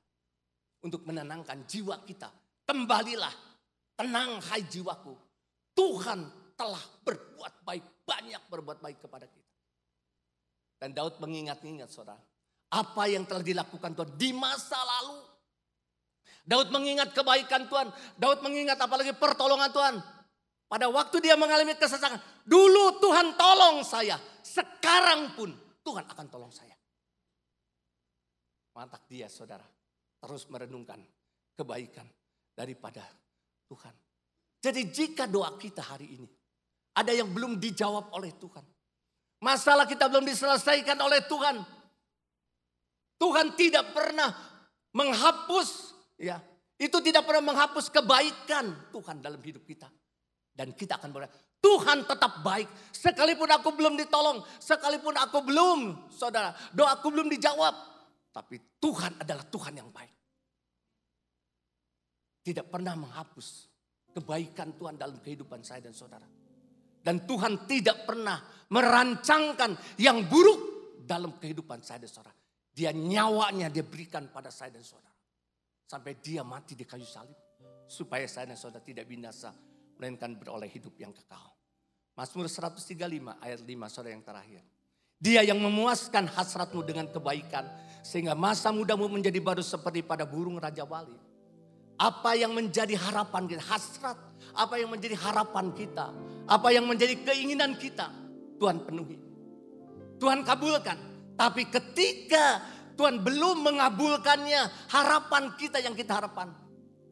[0.87, 2.31] untuk menenangkan jiwa kita.
[2.67, 3.47] Kembalilah
[3.97, 5.17] Tenang hai jiwaku.
[5.73, 6.21] Tuhan
[6.53, 7.85] telah berbuat baik.
[8.05, 9.53] Banyak berbuat baik kepada kita.
[10.77, 12.21] Dan Daud mengingat-ingat saudara.
[12.67, 15.23] apa yang telah dilakukan Tuhan di masa lalu.
[16.43, 17.89] Daud mengingat kebaikan Tuhan.
[18.19, 19.95] Daud mengingat apalagi pertolongan Tuhan.
[20.67, 22.19] Pada waktu dia mengalami kesesakan.
[22.43, 24.19] Dulu Tuhan tolong saya.
[24.43, 25.55] Sekarang pun
[25.87, 26.75] Tuhan akan tolong saya.
[28.75, 29.63] Mantap dia saudara.
[30.19, 30.99] Terus merenungkan
[31.55, 32.05] kebaikan
[32.51, 33.07] daripada
[33.71, 33.95] Tuhan.
[34.59, 36.29] Jadi jika doa kita hari ini.
[36.97, 38.65] Ada yang belum dijawab oleh Tuhan.
[39.45, 41.61] Masalah kita belum diselesaikan oleh Tuhan.
[43.21, 44.33] Tuhan tidak pernah
[44.97, 46.41] menghapus ya.
[46.77, 49.89] Itu tidak pernah menghapus kebaikan Tuhan dalam hidup kita.
[50.57, 52.69] Dan kita akan berkata, Tuhan tetap baik.
[52.97, 57.75] Sekalipun aku belum ditolong, sekalipun aku belum, saudara, doaku belum dijawab.
[58.33, 60.15] Tapi Tuhan adalah Tuhan yang baik.
[62.47, 63.49] Tidak pernah menghapus
[64.17, 66.25] kebaikan Tuhan dalam kehidupan saya dan saudara.
[67.05, 68.41] Dan Tuhan tidak pernah
[68.73, 70.61] merancangkan yang buruk
[71.05, 72.37] dalam kehidupan saya dan saudara.
[72.73, 75.15] Dia nyawanya dia berikan pada saya dan saudara.
[75.87, 77.37] Sampai dia mati di kayu salib.
[77.87, 79.55] Supaya saya dan saudara tidak binasa.
[79.97, 81.57] Melainkan beroleh hidup yang kekal.
[82.17, 82.97] Mazmur 135
[83.45, 84.65] ayat 5 saudara yang terakhir.
[85.17, 87.65] Dia yang memuaskan hasratmu dengan kebaikan.
[88.05, 91.17] Sehingga masa mudamu menjadi baru seperti pada burung Raja Wali.
[91.97, 94.17] Apa yang menjadi harapan kita, hasrat.
[94.53, 96.13] Apa yang menjadi harapan kita.
[96.45, 98.13] Apa yang menjadi keinginan kita.
[98.61, 99.17] Tuhan penuhi.
[100.21, 100.97] Tuhan kabulkan.
[101.37, 102.65] Tapi ketika
[102.97, 106.49] Tuhan belum mengabulkannya, harapan kita yang kita harapkan.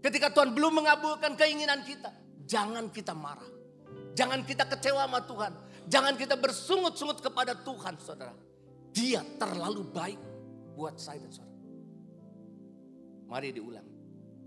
[0.01, 2.09] Ketika Tuhan belum mengabulkan keinginan kita,
[2.45, 3.51] jangan kita marah.
[4.15, 5.53] Jangan kita kecewa sama Tuhan.
[5.91, 8.35] Jangan kita bersungut-sungut kepada Tuhan, saudara.
[8.95, 10.21] Dia terlalu baik
[10.79, 11.63] buat saya dan saudara.
[13.27, 13.89] Mari diulang.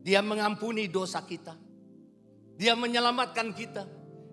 [0.02, 1.54] Dia mengampuni dosa kita.
[2.56, 3.84] Dia menyelamatkan kita.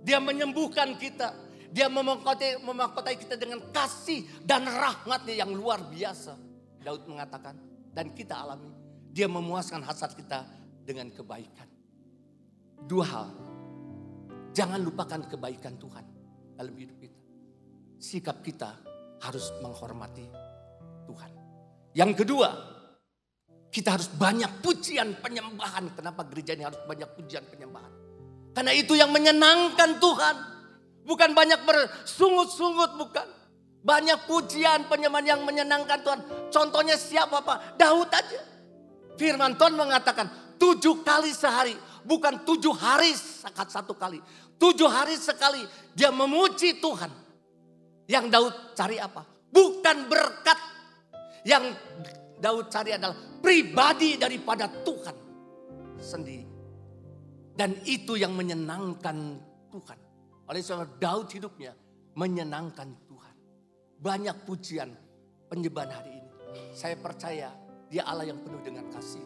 [0.07, 1.35] Dia menyembuhkan kita.
[1.75, 6.39] Dia memahkotai, memahkotai kita dengan kasih dan rahmatnya yang luar biasa.
[6.79, 7.59] Daud mengatakan,
[7.91, 8.71] dan kita alami.
[9.11, 10.47] Dia memuaskan hasrat kita
[10.87, 11.67] dengan kebaikan.
[12.87, 13.54] Dua hal.
[14.55, 16.05] Jangan lupakan kebaikan Tuhan
[16.55, 17.19] dalam hidup kita.
[17.99, 18.71] Sikap kita
[19.27, 20.31] harus menghormati
[21.11, 21.31] Tuhan.
[21.95, 22.49] Yang kedua,
[23.75, 25.91] kita harus banyak pujian penyembahan.
[25.99, 27.91] Kenapa gereja ini harus banyak pujian penyembahan?
[28.55, 30.37] Karena itu yang menyenangkan Tuhan.
[31.05, 33.27] Bukan banyak bersungut-sungut, bukan.
[33.85, 36.21] Banyak pujian penyembahan yang menyenangkan Tuhan.
[36.49, 37.77] Contohnya siapa Pak?
[37.77, 38.41] Daud aja.
[39.19, 41.77] Firman Tuhan mengatakan tujuh kali sehari.
[42.05, 44.23] Bukan tujuh hari sakat satu kali.
[44.59, 45.63] Tujuh hari sekali
[45.93, 47.11] dia memuji Tuhan.
[48.05, 49.23] Yang Daud cari apa?
[49.49, 50.59] Bukan berkat.
[51.45, 51.77] Yang
[52.41, 55.17] Daud cari adalah pribadi daripada Tuhan
[56.01, 56.47] sendiri.
[57.55, 59.17] Dan itu yang menyenangkan
[59.71, 59.99] Tuhan.
[60.51, 61.73] Oleh sebab Daud hidupnya
[62.19, 63.37] menyenangkan Tuhan.
[64.03, 64.91] Banyak pujian
[65.49, 66.31] penyembahan hari ini.
[66.75, 67.55] Saya percaya
[67.89, 69.23] dia Allah yang penuh dengan kasih.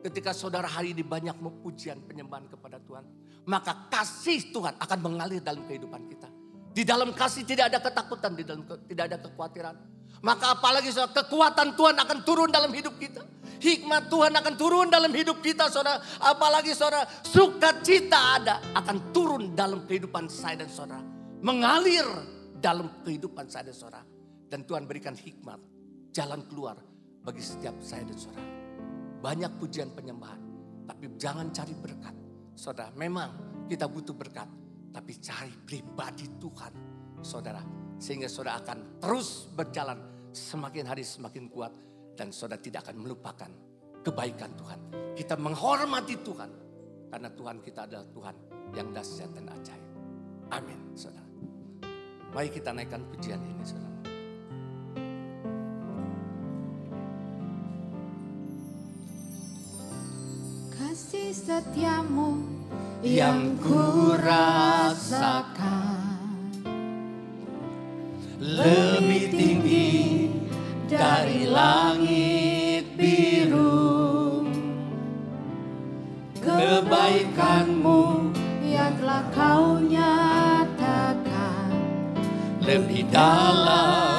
[0.00, 3.04] Ketika saudara hari ini banyak pujian penyembahan kepada Tuhan.
[3.46, 6.28] Maka kasih Tuhan akan mengalir dalam kehidupan kita.
[6.76, 9.74] Di dalam kasih tidak ada ketakutan, di dalam tidak ada kekhawatiran.
[10.20, 13.22] Maka apalagi saudara, kekuatan Tuhan akan turun dalam hidup kita.
[13.56, 16.02] Hikmat Tuhan akan turun dalam hidup kita saudara.
[16.20, 21.06] Apalagi saudara sukacita ada akan turun dalam kehidupan saya dan saudara.
[21.40, 22.04] Mengalir
[22.58, 24.04] dalam kehidupan saya dan saudara.
[24.50, 25.62] Dan Tuhan berikan hikmat.
[26.12, 26.76] Jalan keluar
[27.24, 28.50] bagi setiap saya dan saudara.
[29.22, 30.42] Banyak pujian penyembahan.
[30.84, 32.25] Tapi jangan cari berkat.
[32.56, 34.48] Saudara memang kita butuh berkat.
[34.90, 36.72] Tapi cari pribadi Tuhan.
[37.20, 37.60] Saudara.
[38.00, 41.72] Sehingga saudara akan terus berjalan semakin hari semakin kuat
[42.16, 43.50] dan saudara tidak akan melupakan
[44.00, 44.80] kebaikan Tuhan.
[45.12, 46.50] Kita menghormati Tuhan.
[47.06, 48.34] Karena Tuhan kita adalah Tuhan
[48.74, 49.84] yang dahsyat dan ajaib.
[50.52, 51.28] Amin, saudara.
[52.34, 53.95] Mari kita naikkan pujian ini, saudara.
[60.96, 62.40] Kasih setiamu
[63.04, 66.00] yang ku rasakan
[68.40, 70.32] lebih tinggi
[70.88, 74.48] dari langit biru.
[76.40, 78.32] Kebaikanmu
[78.64, 81.76] yang telah kau nyatakan.
[82.64, 84.15] Lebih dalam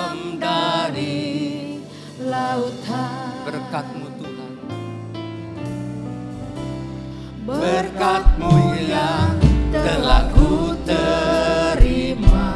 [7.57, 9.33] berkatmu yang
[9.73, 12.53] telah ku terima.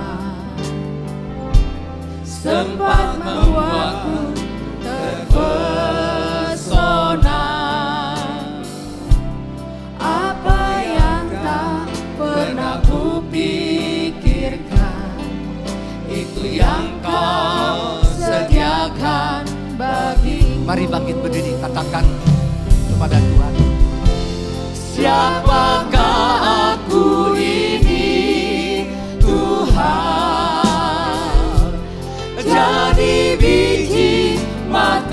[2.21, 4.33] Sempat membuatku
[4.81, 5.45] terpesona.
[9.97, 11.85] Apa yang tak
[12.17, 15.17] pernah ku pikirkan
[16.09, 19.45] itu yang kau sediakan
[19.77, 22.05] bagi Mari bangkit berdiri, katakan
[22.89, 23.70] kepada Tuhan.
[25.01, 28.85] Siapakah aku ini?
[29.17, 30.53] Tuhan
[32.37, 34.37] Jadi biji
[34.69, 35.10] matamu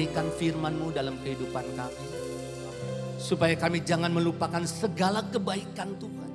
[0.00, 2.06] Meteraikan firman-Mu dalam kehidupan kami.
[3.20, 6.32] Supaya kami jangan melupakan segala kebaikan Tuhan.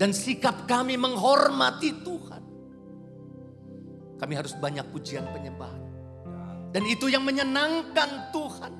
[0.00, 2.42] Dan sikap kami menghormati Tuhan.
[4.16, 5.84] Kami harus banyak pujian penyembahan.
[6.72, 8.72] Dan itu yang menyenangkan Tuhan.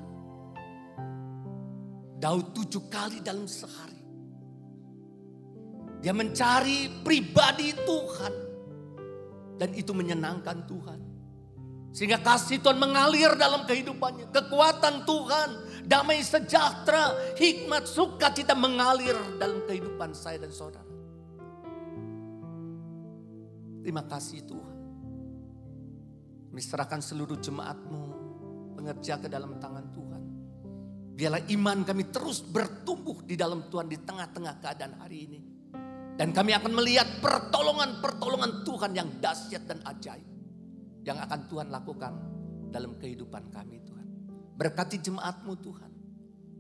[2.17, 4.01] Daud tujuh kali dalam sehari.
[6.01, 8.35] Dia mencari pribadi Tuhan.
[9.61, 11.12] Dan itu menyenangkan Tuhan.
[11.93, 14.33] Sehingga kasih Tuhan mengalir dalam kehidupannya.
[14.33, 15.49] Kekuatan Tuhan,
[15.85, 20.89] damai sejahtera, hikmat, sukacita mengalir dalam kehidupan saya dan saudara.
[23.85, 24.77] Terima kasih Tuhan.
[26.49, 28.03] Kami serahkan seluruh jemaatmu,
[28.81, 30.23] pengerja ke dalam tangan Tuhan.
[31.13, 35.41] Biarlah iman kami terus bertumbuh di dalam Tuhan di tengah-tengah keadaan hari ini.
[36.17, 40.32] Dan kami akan melihat pertolongan-pertolongan Tuhan yang dahsyat dan ajaib
[41.03, 42.13] yang akan Tuhan lakukan
[42.71, 44.07] dalam kehidupan kami Tuhan.
[44.57, 45.91] Berkati jemaatmu Tuhan.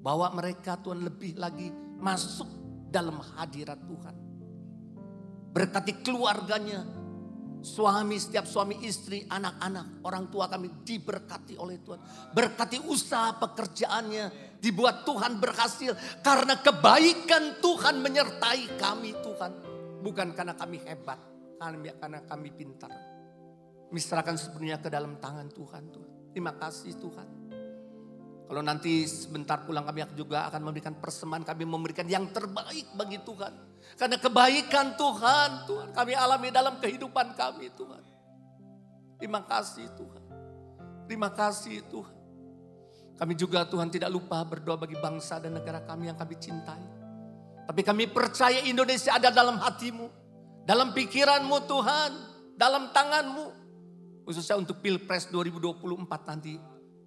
[0.02, 1.70] Bawa mereka Tuhan lebih lagi
[2.02, 2.50] masuk
[2.90, 4.14] dalam hadirat Tuhan.
[5.54, 7.00] Berkati keluarganya.
[7.62, 12.02] Suami, setiap suami istri, anak-anak, orang tua kami diberkati oleh Tuhan.
[12.34, 15.94] Berkati usaha pekerjaannya, dibuat Tuhan berhasil.
[16.26, 19.52] Karena kebaikan Tuhan menyertai kami Tuhan.
[20.02, 21.22] Bukan karena kami hebat,
[21.62, 23.11] karena kami pintar.
[23.92, 25.84] Miserahkan sepenuhnya ke dalam tangan Tuhan.
[25.92, 26.10] Tuhan.
[26.32, 27.28] Terima kasih Tuhan.
[28.48, 31.44] Kalau nanti sebentar pulang kami juga akan memberikan persembahan.
[31.44, 33.52] Kami memberikan yang terbaik bagi Tuhan.
[33.96, 38.02] Karena kebaikan Tuhan, Tuhan kami alami dalam kehidupan kami Tuhan.
[39.20, 40.22] Terima kasih Tuhan.
[41.06, 42.16] Terima kasih Tuhan.
[43.22, 46.82] Kami juga Tuhan tidak lupa berdoa bagi bangsa dan negara kami yang kami cintai.
[47.68, 50.10] Tapi kami percaya Indonesia ada dalam hatimu.
[50.66, 52.10] Dalam pikiranmu Tuhan.
[52.58, 53.61] Dalam tanganmu.
[54.22, 56.54] Khususnya untuk Pilpres 2024 nanti.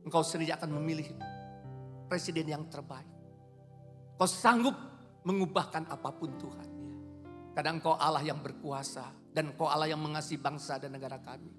[0.06, 1.18] Engkau sendiri akan memilih
[2.06, 3.10] presiden yang terbaik.
[4.16, 4.78] Kau sanggup
[5.26, 6.70] mengubahkan apa pun Tuhan.
[7.58, 9.10] Karena engkau Allah yang berkuasa.
[9.34, 11.50] Dan engkau Allah yang mengasihi bangsa dan negara kami.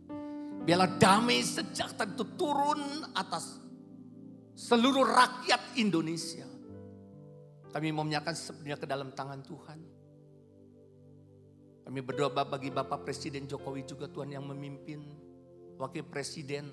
[0.67, 3.59] Biarlah damai sejahtera itu turun atas
[4.57, 6.47] seluruh rakyat Indonesia.
[7.71, 9.81] Kami mau menyerahkan sepenuhnya ke dalam tangan Tuhan.
[11.87, 15.26] Kami berdoa bagi Bapak Presiden Jokowi juga Tuhan yang memimpin.
[15.77, 16.73] Wakil Presiden,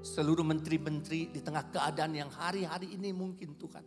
[0.00, 3.84] seluruh menteri-menteri di tengah keadaan yang hari-hari ini mungkin Tuhan.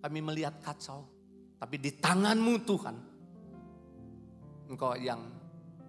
[0.00, 1.04] Kami melihat kacau.
[1.58, 2.96] Tapi di tanganmu Tuhan.
[4.68, 5.20] Engkau yang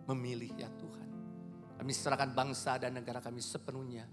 [0.09, 1.07] memilih ya Tuhan.
[1.79, 4.07] Kami serahkan bangsa dan negara kami sepenuhnya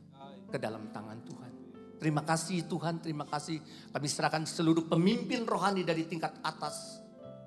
[0.50, 1.52] ke dalam tangan Tuhan.
[1.96, 3.58] Terima kasih Tuhan, terima kasih.
[3.90, 7.02] Kami serahkan seluruh pemimpin rohani dari tingkat atas.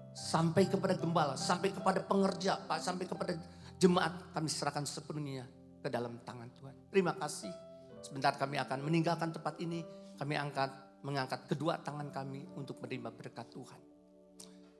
[0.09, 3.37] Sampai kepada gembala, sampai kepada pengerja, sampai kepada
[3.77, 4.33] jemaat.
[4.33, 6.75] Kami serahkan sepenuhnya ke dalam tangan Tuhan.
[6.91, 7.51] Terima kasih.
[7.99, 9.83] Sebentar kami akan meninggalkan tempat ini.
[10.19, 13.81] Kami angkat, mengangkat kedua tangan kami untuk menerima berkat Tuhan.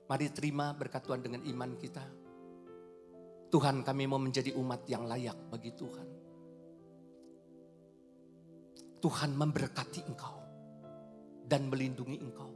[0.10, 2.06] Mari terima berkat Tuhan dengan iman kita.
[3.50, 6.08] Tuhan kami mau menjadi umat yang layak bagi Tuhan.
[9.00, 10.38] Tuhan memberkati engkau
[11.48, 12.52] dan melindungi engkau.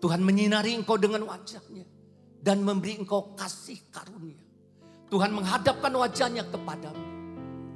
[0.00, 1.84] Tuhan menyinari engkau dengan wajahnya.
[2.40, 4.40] Dan memberi engkau kasih karunia.
[5.12, 7.09] Tuhan menghadapkan wajahnya kepadamu.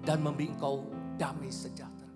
[0.04, 0.84] Dan memberi engkau
[1.16, 2.12] damai sejahtera.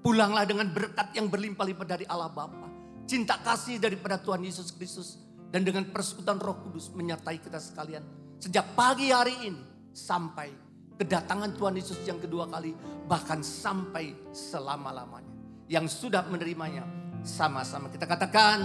[0.00, 2.70] Pulanglah dengan berkat yang berlimpah-limpah dari Allah Bapa.
[3.10, 5.18] Cinta kasih daripada Tuhan Yesus Kristus.
[5.50, 8.02] Dan dengan persekutuan roh kudus menyertai kita sekalian.
[8.38, 10.54] Sejak pagi hari ini sampai
[10.94, 12.78] kedatangan Tuhan Yesus yang kedua kali.
[13.10, 15.34] Bahkan sampai selama-lamanya.
[15.66, 16.86] Yang sudah menerimanya
[17.26, 17.90] sama-sama.
[17.90, 18.62] Kita katakan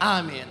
[0.00, 0.48] amin.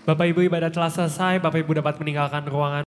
[0.00, 2.78] Bapak Ibu ibadah telah selesai, Bapak Ibu dapat meninggalkan ruangan.